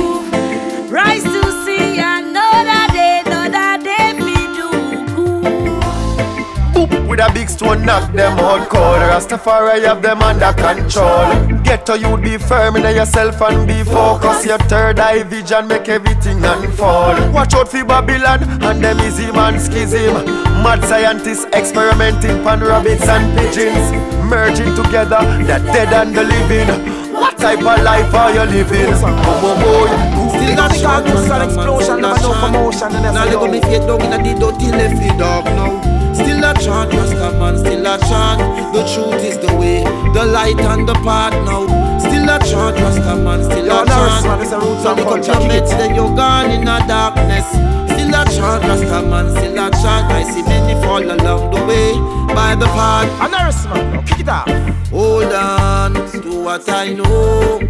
With 7.18 7.30
a 7.30 7.32
big 7.34 7.48
stone 7.48 7.84
knock 7.84 8.12
them 8.12 8.38
out 8.38 8.68
cold. 8.68 9.00
Rastafari 9.10 9.84
have 9.84 10.02
them 10.02 10.22
under 10.22 10.52
control. 10.52 11.62
Get 11.62 11.86
to 11.86 11.98
you 11.98 12.16
be 12.16 12.38
firm 12.38 12.76
in 12.76 12.94
yourself 12.94 13.40
and 13.42 13.66
be 13.66 13.82
focused. 13.82 14.46
Your 14.46 14.58
third 14.58 14.98
eye 14.98 15.22
vision 15.24 15.68
make 15.68 15.88
everything 15.88 16.44
unfold. 16.44 17.32
Watch 17.32 17.54
out 17.54 17.68
for 17.68 17.84
Babylon 17.84 18.42
and 18.62 18.84
them 18.84 19.00
easy 19.00 19.30
man 19.32 19.58
schism. 19.58 20.24
Mad 20.62 20.84
scientists 20.84 21.46
experimenting 21.52 22.42
pan 22.44 22.60
rabbits 22.60 23.08
and 23.08 23.26
pigeons. 23.38 23.90
Merging 24.28 24.74
together 24.76 25.20
the 25.42 25.58
dead 25.72 25.92
and 25.92 26.14
the 26.14 26.24
living. 26.24 26.68
What 27.12 27.36
type 27.38 27.58
of 27.58 27.82
life 27.82 28.14
are 28.14 28.32
you 28.32 28.44
living? 28.44 28.94
Oh, 28.94 29.40
oh, 29.42 29.56
boy. 29.62 30.38
Still 30.38 30.56
got 30.56 30.70
the 30.70 30.82
carcass 30.82 31.30
and 31.30 31.42
explosion, 31.42 32.00
never 32.00 32.20
no 32.20 32.32
commotion. 32.34 32.92
Now 32.92 33.24
they 33.24 33.32
got 33.32 33.50
me 33.50 33.60
feet 33.60 33.86
down 33.86 34.02
in 34.02 34.12
a 34.12 34.18
the 34.18 34.38
dirty 34.38 34.70
left 34.70 35.18
dog 35.18 35.44
now. 35.46 35.97
Still 36.18 36.44
a 36.44 36.52
chant, 36.54 36.92
Rasta 36.92 37.30
man, 37.38 37.58
still 37.58 37.86
a 37.86 37.98
chant. 37.98 38.40
The 38.74 38.82
truth 38.92 39.22
is 39.24 39.38
the 39.38 39.54
way, 39.56 39.84
the 40.12 40.24
light 40.24 40.60
and 40.60 40.88
the 40.88 40.94
path 41.06 41.32
now. 41.46 41.66
Still 41.98 42.28
a 42.28 42.38
chant, 42.38 42.76
Rasta 42.82 43.16
man, 43.16 43.42
still 43.44 43.70
a 43.70 43.86
chant. 43.86 44.48
So 44.82 44.90
up 44.92 45.26
your 45.26 45.48
mates, 45.48 45.70
then 45.70 45.94
you're 45.94 46.14
gone 46.14 46.50
in 46.50 46.62
a 46.62 46.78
darkness. 46.86 47.48
Still 47.92 48.14
a 48.14 48.24
chant, 48.34 48.64
Rasta 48.64 49.02
man, 49.08 49.30
still 49.30 49.58
a 49.58 49.70
chant. 49.70 50.12
I 50.12 50.22
see 50.24 50.42
many 50.42 50.74
fall 50.82 51.02
along 51.02 51.50
the 51.54 51.64
way 51.66 51.92
by 52.34 52.54
the 52.54 52.66
path. 52.66 53.08
A 53.24 53.28
nurse 53.28 53.64
man, 53.66 53.92
now 53.94 54.02
kick 54.02 54.20
it 54.20 54.28
off. 54.28 54.48
Hold 54.90 55.32
on 55.32 55.94
to 55.94 56.42
what 56.44 56.68
I 56.68 56.92
know. 56.94 57.60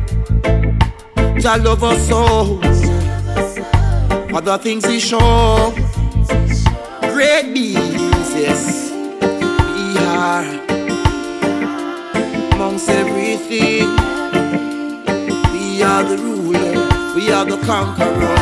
Jah 1.39 1.57
love 1.57 1.85
us 1.85 2.09
so. 2.09 2.61
Other 4.35 4.59
things 4.59 4.85
he 4.87 5.01
show. 5.01 5.75
Great 7.13 7.53
beings, 7.53 8.08
yes. 8.39 8.91
We 9.75 9.99
are 9.99 10.45
amongst 12.55 12.89
everything. 12.89 13.89
We 15.53 15.83
are 15.83 16.05
the 16.05 16.19
ruler. 16.19 17.15
We 17.15 17.33
are 17.33 17.45
the 17.45 17.59
conqueror. 17.67 18.39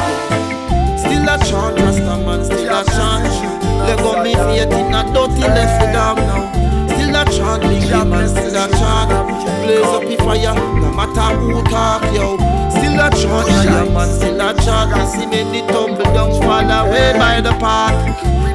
Still 0.99 1.29
a 1.29 1.37
chant, 1.49 1.81
Rasta 1.81 2.17
man, 2.25 2.45
still 2.45 2.69
a 2.69 2.85
chant. 2.85 3.25
Let 3.87 3.99
go 3.99 4.23
me 4.23 4.35
faith 4.35 4.73
in 4.73 4.95
a 4.95 5.03
dirty 5.15 5.41
left 5.57 5.93
dog 5.95 6.19
now. 6.19 6.43
Still 6.93 7.17
a 7.17 7.25
chant, 7.25 7.63
big 7.63 7.91
man, 8.11 8.29
still 8.29 8.57
a 8.57 8.69
chant. 8.79 9.11
Blaze 9.63 9.87
up 9.87 10.03
the 10.03 10.17
fire, 10.19 10.55
no 10.81 10.93
matter 10.93 11.37
who 11.39 11.63
talk, 11.65 12.03
yo. 12.15 12.37
Still 12.97 13.09
a 13.09 13.11
chant, 13.11 13.49
yeah, 13.67 13.85
man, 13.93 14.09
still 14.09 14.41
a 14.41 14.55
chant. 14.55 14.93
I 14.95 15.05
see 15.05 15.27
many 15.27 15.61
tumble 15.69 16.03
down, 16.17 16.31
fall 16.41 16.65
away 16.65 17.13
by 17.13 17.43
the 17.43 17.53
path. 17.61 17.93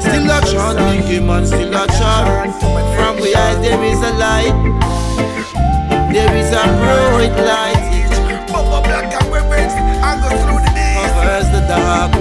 Still 0.02 0.26
a 0.26 0.42
chant, 0.42 0.80
big 1.08 1.22
man, 1.22 1.46
still 1.46 1.70
a 1.70 1.86
chant. 1.86 2.56
From 2.98 3.22
where 3.22 3.38
eyes 3.38 3.62
there 3.62 3.84
is 3.84 4.02
a 4.02 4.12
light, 4.18 4.58
there 6.12 6.36
is 6.36 6.50
a 6.50 6.64
bright 6.82 7.38
light. 7.46 7.86
Bubba 8.50 8.82
black 8.82 9.14
and 9.14 9.32
red 9.32 9.70
I 10.02 10.18
go 10.18 10.30
through 10.42 10.62
the 10.66 10.72
days. 10.74 12.21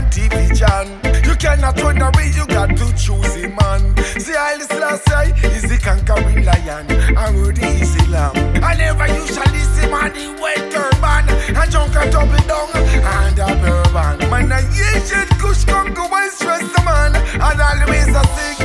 The 0.00 0.10
Satan 0.10 0.30
TV 0.30 0.56
channel. 0.56 1.26
You 1.26 1.34
cannot 1.36 1.80
run 1.82 2.00
away, 2.00 2.30
you 2.34 2.46
got 2.46 2.68
to 2.68 2.86
choose 2.96 3.34
him, 3.34 3.54
man. 3.56 3.96
See, 4.18 4.34
I 4.34 4.56
listen, 4.56 4.82
I 4.82 4.96
say, 4.96 5.48
is 5.48 5.62
the 5.62 5.78
conquering 5.78 6.44
lion. 6.44 6.86
I 7.16 7.30
word 7.32 7.56
the 7.56 7.66
Islam. 7.66 8.32
I 8.62 8.74
never 8.74 9.06
usually 9.06 9.64
see 9.74 9.88
man 9.90 10.16
in 10.16 10.38
white 10.40 10.70
turban. 10.70 11.28
And 11.56 11.70
junk 11.70 11.96
and 11.96 12.12
double 12.12 12.44
down 12.46 12.68
and 12.74 13.38
a 13.38 13.46
bourbon. 13.60 14.30
Man, 14.30 14.52
I 14.52 14.60
ancient 14.94 15.30
kush 15.38 15.64
conquer 15.64 16.08
wise 16.08 16.34
stress 16.34 16.62
the 16.72 16.82
man. 16.84 17.16
And 17.16 17.60
always 17.60 18.08
a 18.08 18.22
sing. 18.34 18.58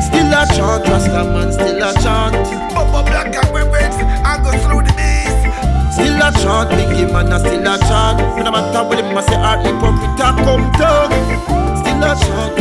Still 0.00 0.32
a 0.32 0.42
chant, 0.54 0.88
Rasta 0.88 1.24
man, 1.24 1.52
still 1.52 1.82
a 1.82 1.92
chant. 2.02 2.19
Chant, 6.40 6.70
biggie 6.70 7.12
man, 7.12 7.32
I 7.32 7.38
still 7.38 7.60
a 7.60 7.76
chant. 7.78 8.44
No 8.44 8.50
matter 8.50 8.82
what 8.84 8.96
them 8.96 9.16
a 9.16 9.22
say, 9.22 9.36
art 9.36 9.60
hypocrite 9.60 10.20
a 10.20 10.32
come 10.40 10.72
down. 10.80 11.10
Still 11.76 12.02
a 12.02 12.12
chant, 12.16 12.59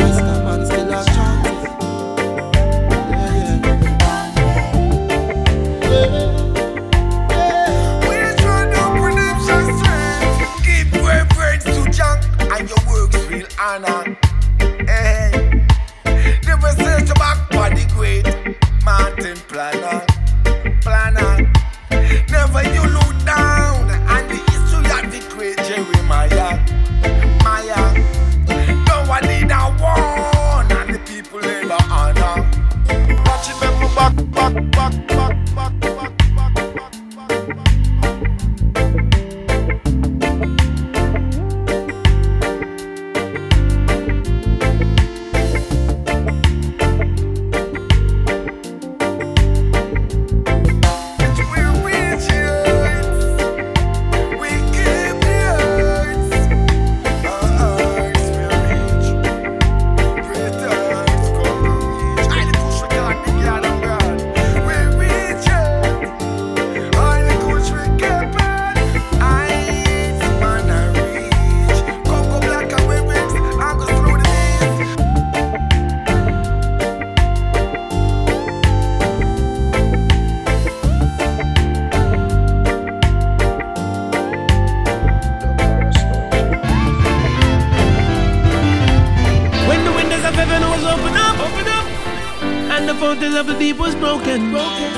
the 92.90 92.96
fountains 92.96 93.36
of 93.36 93.46
the 93.46 93.54
deep 93.60 93.78
was 93.78 93.94
broken, 93.96 94.50
broken. 94.50 94.92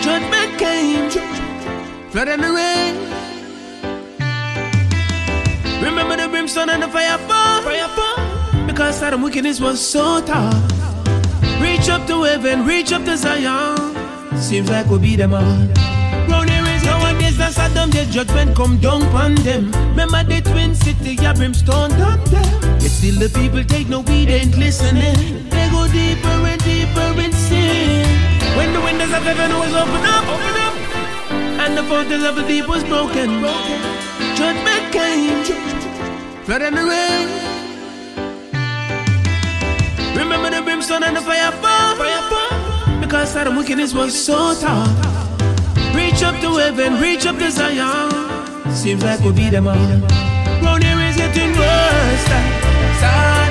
Judgment 0.00 0.58
came, 0.58 1.10
flood 2.08 2.28
and 2.28 2.42
the 2.42 2.50
rain. 2.50 2.94
Remember 5.82 6.16
the 6.16 6.26
brimstone 6.26 6.70
and 6.70 6.82
the 6.82 6.88
fire 6.88 7.18
fall, 7.18 7.60
fire 7.60 7.88
fall, 7.88 8.66
because 8.66 8.98
Sodom 8.98 9.20
wickedness 9.20 9.60
was 9.60 9.78
so 9.78 10.22
tall. 10.24 10.54
Reach 11.60 11.90
up 11.90 12.06
to 12.06 12.22
heaven, 12.22 12.64
reach 12.64 12.92
up 12.92 13.04
to 13.04 13.14
Zion. 13.14 13.76
Seems 14.38 14.70
like 14.70 14.86
we'll 14.86 14.98
beat 14.98 15.16
them 15.16 15.34
all. 15.34 15.68
Round 16.30 16.48
here 16.48 16.64
is 16.74 16.82
nowadays 16.82 17.36
that's 17.36 17.56
Sodom, 17.56 17.90
the 17.90 18.06
judgment 18.10 18.56
come 18.56 18.78
down 18.78 19.02
on 19.14 19.34
them. 19.34 19.70
Remember 19.90 20.24
the 20.24 20.40
twin 20.40 20.74
city, 20.74 21.16
yeah, 21.20 21.34
brimstone 21.34 21.90
done 21.90 22.24
them. 22.24 22.80
Yet 22.80 22.90
still 22.90 23.18
the 23.18 23.28
people 23.38 23.62
take 23.64 23.90
no 23.90 24.00
weed, 24.00 24.30
ain't 24.30 24.56
listening. 24.56 25.43
They 25.54 25.66
go 25.70 25.86
deeper 25.86 26.36
and 26.50 26.60
deeper 26.64 27.08
in 27.24 27.32
sin. 27.32 28.06
When 28.56 28.72
the 28.72 28.80
windows 28.80 29.12
of 29.12 29.22
heaven 29.22 29.50
was 29.58 29.72
opened 29.74 30.06
up, 30.14 30.24
open 30.34 30.56
up, 30.66 30.74
and 31.62 31.78
the 31.78 31.84
fountains 31.84 32.24
of 32.24 32.36
the 32.36 32.44
deep 32.46 32.68
was 32.68 32.84
broken, 32.84 33.40
broken. 33.40 33.80
Judgment 34.38 34.84
came, 34.92 35.44
flood 36.44 36.62
and 36.62 36.76
the 36.76 36.84
rain. 36.84 37.28
Remember 40.16 40.50
the 40.50 40.62
brimstone 40.62 41.02
and 41.02 41.16
the 41.16 41.20
fire 41.20 41.52
fall, 41.62 41.96
fire 41.96 42.22
fall, 42.30 43.00
because 43.00 43.30
Sodom 43.32 43.56
wickedness 43.56 43.94
was 43.94 44.12
so 44.14 44.54
tall. 44.54 44.88
Reach 45.94 46.22
up 46.22 46.40
to 46.40 46.56
heaven, 46.56 47.00
reach 47.00 47.26
up 47.26 47.38
to 47.38 47.50
Zion. 47.50 48.10
Seems 48.72 49.02
like 49.02 49.20
we'll 49.20 49.32
be 49.32 49.50
them 49.50 49.68
all. 49.68 49.74
Round 50.62 50.82
here 50.82 51.00
is 51.00 51.16
getting 51.16 51.52
worse 51.56 53.43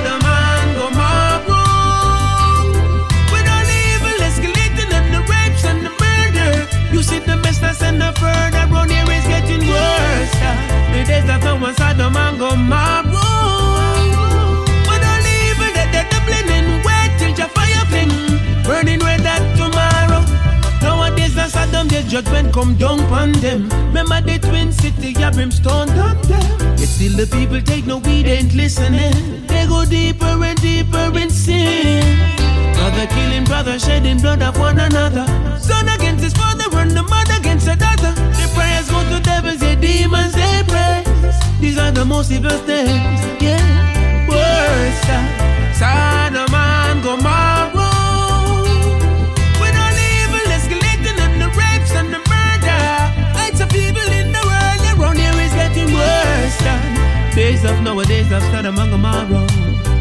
the 7.58 7.66
that's 7.66 7.82
in 7.82 7.98
the 7.98 8.12
further 8.18 8.66
round 8.72 8.90
here 8.90 9.04
is 9.10 9.26
getting 9.26 9.66
worse. 9.66 10.34
The 10.92 11.04
days 11.06 11.26
that 11.26 11.42
no 11.44 11.56
one 11.56 11.74
Sodom 11.74 12.16
and 12.16 12.38
Gomorrah. 12.38 13.02
With 14.88 15.04
all 15.10 15.26
evil 15.26 15.70
that 15.74 15.88
they're 15.92 16.08
doubling 16.10 16.48
in, 16.56 16.66
wait 16.86 17.10
till 17.18 17.34
your 17.36 17.48
fire 17.48 17.84
fling, 17.90 18.12
burning 18.64 19.00
red 19.00 19.20
that 19.20 19.42
tomorrow. 19.56 20.22
Nowadays, 20.80 21.34
that's 21.34 21.52
Sodom, 21.52 21.88
the 21.88 22.02
judgment 22.08 22.52
come 22.52 22.76
down 22.76 23.00
on 23.12 23.32
them. 23.32 23.68
Remember 23.88 24.20
the 24.20 24.38
twin 24.38 24.72
city, 24.72 25.12
yeah, 25.12 25.30
brimstone 25.30 25.88
done 25.88 26.20
them. 26.22 26.78
Yet 26.78 26.88
still 26.88 27.16
the 27.16 27.26
people 27.26 27.60
take 27.60 27.86
no 27.86 27.98
weed, 27.98 28.26
ain't 28.26 28.54
listening. 28.54 29.46
They 29.46 29.66
go 29.66 29.84
deeper 29.84 30.44
and 30.44 30.60
deeper 30.60 31.12
in 31.18 31.30
sin. 31.30 32.04
Brother 32.74 33.06
killing, 33.06 33.44
brother 33.44 33.78
shedding 33.78 34.20
blood 34.20 34.42
of 34.42 34.58
one 34.58 34.78
another. 34.78 35.26
Son 35.58 35.88
against 35.88 36.22
his 36.22 36.34
father, 36.34 36.53
and 36.84 36.92
the 36.98 37.02
mother 37.02 37.36
against 37.40 37.66
the 37.66 37.76
daughter. 37.76 38.12
The 38.40 38.46
prayers 38.54 38.88
go 38.90 39.00
to 39.10 39.18
devils, 39.22 39.60
the 39.60 39.74
demons 39.76 40.34
they 40.40 40.56
praise. 40.72 41.38
These 41.60 41.78
are 41.78 41.90
the 41.90 42.04
most 42.04 42.30
evil 42.30 42.58
things, 42.68 43.20
yeah. 43.40 44.28
Worse 44.28 45.00
than 45.08 45.24
Sodom 45.80 46.54
and 46.54 46.98
Gomorrah. 47.06 47.94
With 49.60 49.76
all 49.84 49.98
evil 50.12 50.46
escalating 50.56 51.18
and 51.26 51.36
the 51.42 51.48
rapes 51.60 51.92
and 52.00 52.08
the 52.14 52.22
murder. 52.32 52.84
Heights 53.38 53.60
of 53.64 53.70
evil 53.84 54.08
in 54.20 54.28
the 54.36 54.42
world 54.50 54.82
around 54.92 55.18
here 55.22 55.38
is 55.46 55.54
getting 55.60 55.90
worse 55.98 56.58
days 57.34 57.64
of 57.64 57.82
nowadays 57.82 58.30
of 58.30 58.42
Sodom 58.50 58.78
and 58.78 58.90
Gomorrah. 58.92 59.93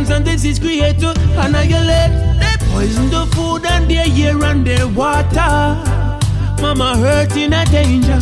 Disease 0.00 0.58
create 0.58 0.98
to 1.00 1.10
annihilate. 1.36 2.12
They 2.40 2.56
poison 2.70 3.10
the 3.10 3.26
food 3.34 3.66
and 3.66 3.90
their 3.90 4.06
air 4.08 4.42
and 4.44 4.66
their 4.66 4.88
water. 4.88 5.76
Mama 6.60 6.96
hurt 6.96 7.36
in 7.36 7.52
a 7.52 7.64
danger. 7.66 8.18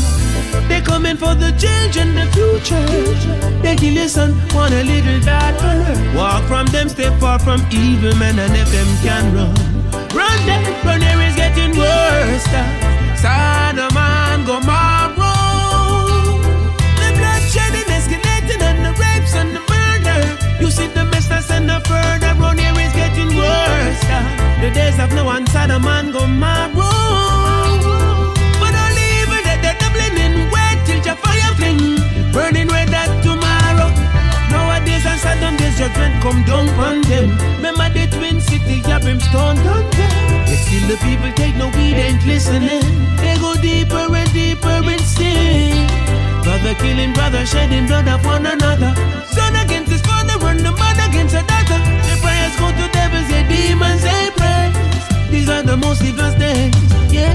They 0.68 0.80
coming 0.80 1.16
for 1.16 1.34
the 1.34 1.52
children, 1.62 2.14
the 2.14 2.26
future. 2.34 2.84
They 3.62 3.76
kill 3.76 3.94
your 3.94 4.08
son, 4.08 4.34
want 4.54 4.74
a 4.74 4.82
little 4.82 5.20
daughter. 5.20 5.74
Walk 6.16 6.44
from 6.44 6.66
them, 6.66 6.88
stay 6.88 7.10
far 7.20 7.38
from 7.38 7.60
evil 7.70 8.14
men, 8.16 8.38
and 8.38 8.54
if 8.56 8.68
them 8.72 8.88
can 9.02 9.34
run, 9.34 9.54
run 10.14 10.38
them. 10.46 10.62
Run 10.84 11.02
is 11.02 11.36
getting 11.36 11.76
worse. 11.78 12.46
Sodom 13.20 13.96
and 13.96 14.46
Gomorrah. 14.46 14.89
See 21.42 21.54
the 21.54 21.66
the 21.66 21.78
further. 21.88 22.32
Run 22.40 22.58
here 22.58 22.76
is 22.76 22.92
getting 22.92 23.32
worse. 23.36 24.04
Uh, 24.08 24.22
the 24.60 24.70
days 24.70 24.98
of 24.98 25.12
no 25.14 25.24
one 25.24 25.46
Sodom 25.46 25.86
and 25.86 26.12
Gomorrah. 26.12 26.70
But 28.60 28.74
all 28.82 28.96
evil 29.08 29.42
that 29.48 29.58
they're 29.64 29.78
doubling 29.80 30.16
in, 30.20 30.34
wait 30.52 30.78
till 30.86 31.00
your 31.04 31.16
fire 31.16 31.52
fling, 31.56 31.96
burning 32.32 32.68
red 32.68 32.88
that 32.88 33.10
tomorrow. 33.24 33.88
Nowadays 34.52 35.06
and 35.06 35.20
Sodom, 35.20 35.56
there's 35.56 35.76
judgment 35.78 36.22
come 36.22 36.42
down 36.44 36.68
on 36.76 37.00
them. 37.08 37.28
Remember 37.56 37.88
the 37.88 38.04
twin 38.16 38.40
city, 38.40 38.82
yeah, 38.86 38.98
brimstone 38.98 39.56
them. 39.56 39.84
Yet 40.48 40.60
still 40.66 40.84
the 40.88 40.96
people 41.00 41.32
take 41.32 41.56
no 41.56 41.70
heed, 41.70 41.96
ain't 41.96 42.24
listening. 42.26 42.84
They 43.16 43.36
go 43.40 43.54
deeper 43.54 44.06
and 44.12 44.32
deeper 44.32 44.80
in 44.84 45.00
sin. 45.00 45.88
Brother 46.42 46.74
killing, 46.74 47.12
brother 47.12 47.46
shedding 47.46 47.86
blood 47.86 48.08
of 48.08 48.24
one 48.24 48.46
another. 48.46 48.92
The 51.28 51.34
mother 51.34 51.34
against 51.34 51.34
her 51.34 51.42
daughter. 51.42 51.78
The 52.08 52.18
prayers 52.22 52.56
go 52.56 52.70
to 52.70 52.92
devils, 52.92 53.30
yeah, 53.30 53.48
demons, 53.48 54.02
they 54.02 54.30
praise. 54.36 55.30
These 55.30 55.48
are 55.48 55.62
the 55.62 55.76
most 55.76 56.02
evil 56.02 56.32
days, 56.38 56.74
yeah. 57.12 57.34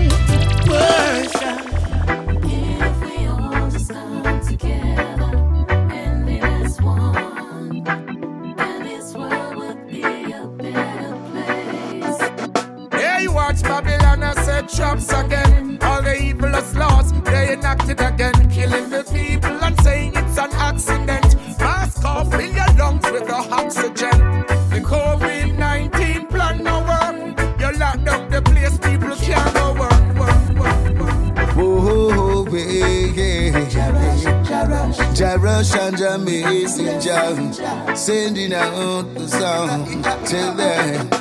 Worship. 0.67 1.61
Yeah, 12.93 13.19
you 13.19 13.31
watch 13.33 13.61
Babylon 13.63 14.23
and 14.23 14.39
set 14.39 14.69
traps 14.69 15.11
again. 15.11 15.44
Oxygen. 23.55 24.17
The 24.73 24.81
COVID 24.83 25.57
19 25.57 26.27
plan 26.27 26.63
no 26.63 26.79
work. 26.89 27.39
You 27.59 27.71
lock 27.79 28.03
down 28.03 28.29
the 28.29 28.41
place, 28.41 28.77
people 28.77 29.15
can't 29.15 29.53
go 29.53 29.73
work, 29.73 30.05
work, 30.21 30.49
work, 30.61 30.99
work. 30.99 31.55
Whoa, 31.55 32.45
yeah. 32.51 33.25
Jarush 35.15 35.75
and 35.79 35.97
Jamaican 35.97 36.99
Jam 36.99 37.95
Sending 37.95 38.53
out 38.53 39.13
the 39.13 39.27
song 39.27 40.03
Till 40.25 40.53
then 40.55 41.14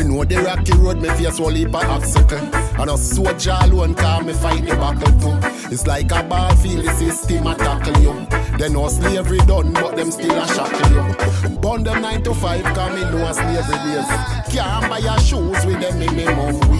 Me 0.00 0.06
know 0.06 0.24
the 0.24 0.36
rocky 0.38 0.72
road, 0.78 1.02
me 1.02 1.10
face 1.10 1.38
one 1.38 1.54
heap 1.54 1.74
of 1.74 1.84
obstacle 1.84 2.38
And 2.80 2.88
a 2.88 2.96
soldier 2.96 3.54
alone 3.60 3.94
can 3.94 4.24
me 4.24 4.32
fight 4.32 4.64
the 4.64 4.74
battle 4.76 5.12
too. 5.20 5.36
It's 5.70 5.86
like 5.86 6.10
a 6.10 6.22
ball 6.22 6.56
field, 6.56 6.86
the 6.86 6.92
system 6.94 7.44
tackle 7.44 8.00
you. 8.00 8.26
They 8.56 8.70
know 8.70 8.88
slavery 8.88 9.40
done, 9.40 9.74
but 9.74 9.96
them 9.96 10.10
still 10.10 10.32
a 10.40 10.46
shackle 10.46 10.90
you. 10.90 11.56
Burn 11.58 11.84
them 11.84 12.00
9 12.00 12.22
to 12.22 12.34
5, 12.34 12.64
cause 12.64 12.94
me 12.94 13.02
know 13.10 13.30
slavery 13.30 13.76
days. 13.92 14.08
Can't 14.48 14.88
buy 14.88 14.98
your 15.04 15.18
shoes 15.18 15.66
with 15.66 15.80
them 15.82 15.98
minimum 15.98 16.58
wage 16.70 16.79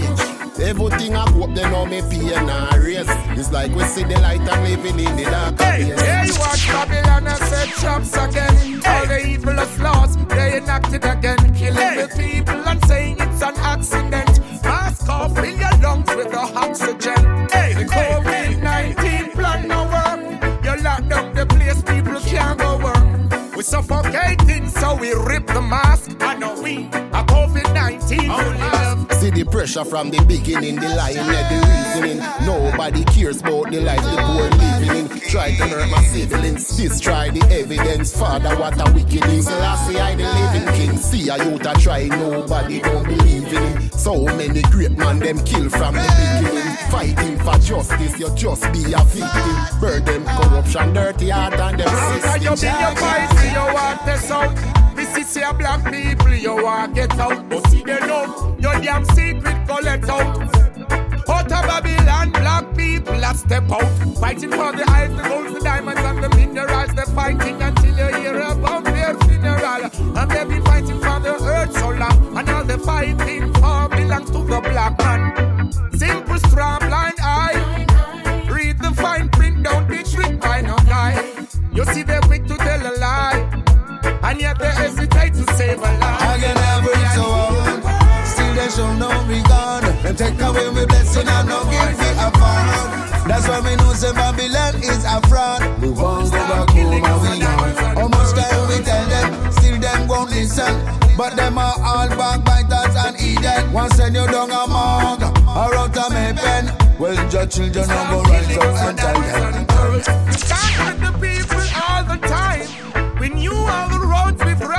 Everything 0.62 1.16
I 1.16 1.22
up, 1.22 1.54
they 1.54 1.62
know 1.70 1.86
me 1.86 2.02
pay 2.02 2.34
and 2.34 2.50
I 2.50 2.76
raise 2.76 3.08
It's 3.38 3.50
like 3.50 3.74
we 3.74 3.82
see 3.84 4.04
the 4.04 4.20
light 4.20 4.40
and 4.40 4.62
living 4.62 5.00
in 5.00 5.16
the 5.16 5.24
dark 5.24 5.58
Hey, 5.58 5.88
yeah, 5.88 6.24
you 6.24 6.34
watch 6.38 6.66
Babylon 6.68 7.26
and 7.26 7.38
set 7.38 7.68
traps 7.68 8.12
again. 8.14 8.82
All 8.86 9.06
the 9.06 9.18
evilest 9.24 9.78
laws, 9.80 10.16
they 10.26 10.58
enacted 10.58 11.04
again. 11.04 11.38
Killing 11.54 11.96
the 11.96 12.08
people 12.16 12.68
and 12.68 12.84
saying 12.84 13.16
it's 13.20 13.42
an 13.42 13.54
accident. 13.56 14.40
Mask 14.62 15.08
off, 15.08 15.34
fill 15.34 15.46
your 15.46 15.76
lungs 15.78 16.14
with 16.14 16.30
the 16.30 16.38
oxygen. 16.38 17.48
Hey, 17.50 17.72
the 17.74 17.84
COVID 17.84 18.62
19 18.62 19.32
plan 19.32 19.68
no 19.68 19.84
work. 19.84 20.64
You 20.64 20.82
lock 20.82 21.08
down 21.08 21.34
the 21.34 21.46
place, 21.46 21.82
people 21.82 22.20
can't 22.20 22.58
go 22.58 22.78
work. 22.78 23.56
We 23.56 23.62
suffocating, 23.62 24.68
so 24.68 24.94
we 24.94 25.12
rip 25.14 25.46
the 25.46 25.62
mask. 25.62 26.16
I 26.20 26.34
know 26.36 26.60
we 26.62 26.88
are 27.80 27.90
COVID 27.90 29.08
19. 29.08 29.20
See 29.20 29.30
the 29.30 29.44
pressure 29.44 29.84
from 29.84 30.10
the 30.10 30.24
beginning, 30.24 30.76
the 30.76 30.88
lying 30.88 31.18
and 31.18 31.28
the 31.28 31.58
reasoning. 31.68 32.18
Nobody 32.46 33.04
cares 33.04 33.40
about 33.40 33.70
the 33.70 33.80
life 33.80 34.02
the 34.02 34.16
poor 34.16 34.48
living 34.48 34.96
in. 34.96 35.20
Try 35.28 35.54
to 35.56 35.68
hurt 35.68 35.90
my 35.90 36.02
siblings, 36.04 36.76
destroy 36.76 37.30
the 37.30 37.44
evidence. 37.52 38.16
Father, 38.16 38.56
what 38.56 38.80
a 38.80 38.92
wickedness. 38.92 39.46
Selassie, 39.46 39.98
I 39.98 40.14
the 40.14 40.24
living 40.24 40.74
king. 40.74 40.96
See 40.96 41.28
a 41.28 41.36
youth 41.36 41.66
a 41.66 41.74
try, 41.78 42.06
nobody 42.06 42.80
don't 42.80 43.04
believe 43.04 43.52
in 43.52 43.62
him. 43.62 43.90
So 43.90 44.24
many 44.24 44.62
great 44.62 44.96
man 44.96 45.18
them 45.18 45.38
kill 45.44 45.68
from 45.68 45.94
the 45.94 46.40
beginning. 46.40 46.76
Fighting 46.90 47.38
for 47.38 47.58
justice, 47.58 48.18
you 48.18 48.34
just 48.34 48.62
be 48.72 48.92
a 48.92 49.04
victim. 49.04 49.80
Burden, 49.80 50.24
corruption, 50.24 50.94
dirty 50.94 51.28
heart 51.28 51.54
and 51.54 51.78
them 51.78 51.86
Now 51.86 52.34
you 52.36 52.56
system. 52.56 52.72
be 52.72 52.80
your 52.80 52.96
fight, 52.96 53.52
you 53.52 53.74
want 53.74 54.06
this 54.06 54.30
eh, 54.30 54.34
out. 54.34 54.89
Is 55.16 55.36
your 55.36 55.52
black 55.54 55.84
people, 55.92 56.32
you 56.34 56.62
want 56.62 56.94
get 56.94 57.12
out. 57.18 57.48
But 57.48 57.66
see 57.68 57.82
they 57.82 58.00
know 58.00 58.56
your 58.58 58.80
damn 58.80 59.04
secret 59.06 59.66
go 59.66 59.78
let 59.82 60.08
out. 60.08 60.38
Out 61.28 61.52
of 61.52 61.66
Babylon, 61.68 62.30
black 62.32 62.76
people 62.76 63.14
a 63.14 63.34
step 63.34 63.70
out. 63.70 63.88
Fighting 64.18 64.50
for 64.50 64.72
the 64.72 64.84
eyes, 64.88 65.10
the 65.16 65.22
gold, 65.28 65.54
the 65.54 65.60
diamonds, 65.60 66.00
and 66.00 66.24
the 66.24 66.28
minerals. 66.30 66.94
They're 66.94 67.06
fighting 67.06 67.62
until 67.62 67.96
you 67.96 68.16
hear 68.16 68.40
about 68.40 68.84
their 68.84 69.14
funeral. 69.18 69.90
And 70.18 70.30
they've 70.30 70.48
been 70.48 70.64
fighting 70.64 71.00
for 71.00 71.20
the 71.20 71.38
earth 71.42 71.72
so 71.74 71.90
long. 71.90 72.36
And 72.38 72.48
all 72.50 72.64
the 72.64 72.78
fighting 72.78 73.52
for 73.54 73.88
belongs 73.88 74.30
to 74.30 74.38
the 74.38 74.60
black 74.60 74.98
man. 74.98 75.72
Simple, 75.92 76.38
strong, 76.38 76.79
yet 84.40 84.58
they 84.58 84.70
hesitate 84.70 85.34
to 85.34 85.44
save 85.54 85.78
a 85.78 85.90
life. 86.00 86.22
I 86.22 86.38
can 86.40 86.54
never 86.56 86.90
it 86.90 87.10
so 87.14 87.24
hard 87.28 88.26
Still 88.26 88.52
they 88.54 88.68
show 88.72 88.90
no 88.96 89.10
regard 89.28 89.84
Them 90.02 90.16
take 90.16 90.40
away 90.40 90.70
my 90.72 90.84
blessing 90.86 91.28
and 91.28 91.48
no 91.48 91.60
give 91.68 91.94
me 92.00 92.10
a 92.16 92.30
part 92.32 93.28
That's 93.28 93.46
why 93.48 93.60
me 93.60 93.76
know 93.76 93.92
say 93.92 94.12
Babylon 94.12 94.76
is 94.80 95.04
a 95.04 95.20
fraud 95.28 95.60
We 95.82 95.90
won't 95.90 96.32
go 96.32 96.40
back 96.48 96.70
home 96.70 97.04
and 97.04 97.20
we 97.22 97.44
on 97.44 97.74
How 97.96 98.08
much 98.08 98.32
time 98.32 98.68
we 98.68 98.80
tell 98.82 99.06
them 99.12 99.52
Still 99.52 99.78
them 99.78 100.08
won't 100.08 100.30
listen 100.30 100.74
But 101.20 101.36
them 101.36 101.58
are 101.58 101.76
all 101.78 102.08
backbiters 102.08 102.96
and 102.96 103.16
idiot. 103.16 103.70
One 103.72 103.90
send 103.90 104.14
you 104.14 104.26
down 104.26 104.50
a 104.50 104.66
mug 104.66 105.22
or 105.22 105.74
out 105.76 105.96
a 105.96 106.04
me 106.14 106.32
pen. 106.32 106.64
Well, 106.98 107.14
your 107.30 107.46
children 107.46 107.88
don't 107.88 108.10
go 108.10 108.22
rise 108.22 108.56
up 108.56 108.64
and 108.88 108.98
tell 108.98 109.20
them. 109.20 110.32
Stand 110.32 110.76
with 110.86 111.00
the 111.04 111.12
people 111.20 111.60
all 111.84 112.04
the 112.04 112.18
time. 112.26 113.18
We 113.20 113.28
knew 113.28 113.52
all 113.52 113.88
the 113.90 114.00
roads 114.00 114.29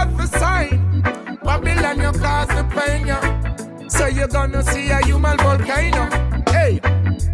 the 0.10 0.28
sign. 0.40 1.02
Babylon, 1.44 2.00
you 2.00 2.12
cause 2.20 2.48
the 2.48 2.64
pain, 2.76 3.08
yeah. 3.08 3.88
So 3.88 4.08
you're 4.08 4.28
gonna 4.28 4.64
see 4.64 4.90
a 4.90 5.06
human 5.06 5.38
volcano. 5.38 6.10
Hey, 6.50 6.80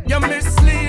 you're 0.08 0.20
misleading 0.20 0.87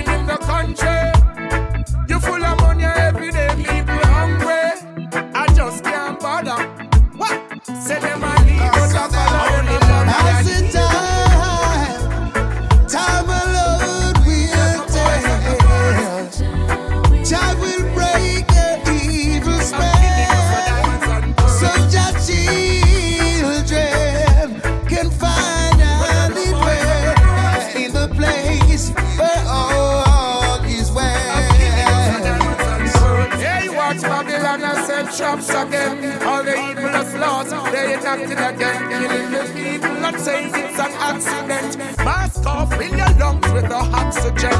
accident, 38.19 38.89
killing 38.89 39.31
the 39.31 39.43
people 39.53 40.05
and 40.05 40.19
saying 40.19 40.51
it's 40.53 40.79
an 40.79 40.91
accident. 41.09 41.77
Mask 41.99 42.45
off 42.45 42.73
in 42.79 42.97
your 42.97 43.09
lungs 43.17 43.51
with 43.51 43.67
the 43.67 43.75
oxygen. 43.75 44.59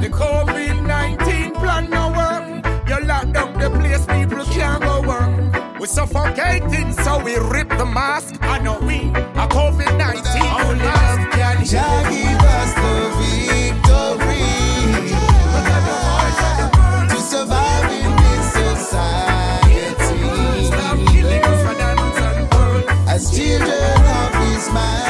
The 0.00 0.08
COVID 0.08 0.86
19 0.86 1.52
plan 1.54 1.90
no 1.90 2.08
work. 2.10 2.88
You 2.88 3.06
lock 3.06 3.32
down 3.32 3.58
the 3.58 3.70
place, 3.70 4.06
people 4.06 4.44
can't 4.46 4.82
go 4.82 5.02
work. 5.02 5.80
We're 5.80 5.86
suffocating, 5.86 6.92
so 6.92 7.22
we 7.22 7.36
rip 7.36 7.68
the 7.68 7.86
mask. 7.86 8.36
I 8.42 8.58
know 8.58 8.78
we 8.80 9.10
are 9.40 9.48
COVID 9.48 9.98
19. 9.98 10.42
Only 10.66 10.84
love 10.84 11.30
can 11.32 11.62
give 11.62 12.40
us 12.40 12.85
mind. 24.76 25.05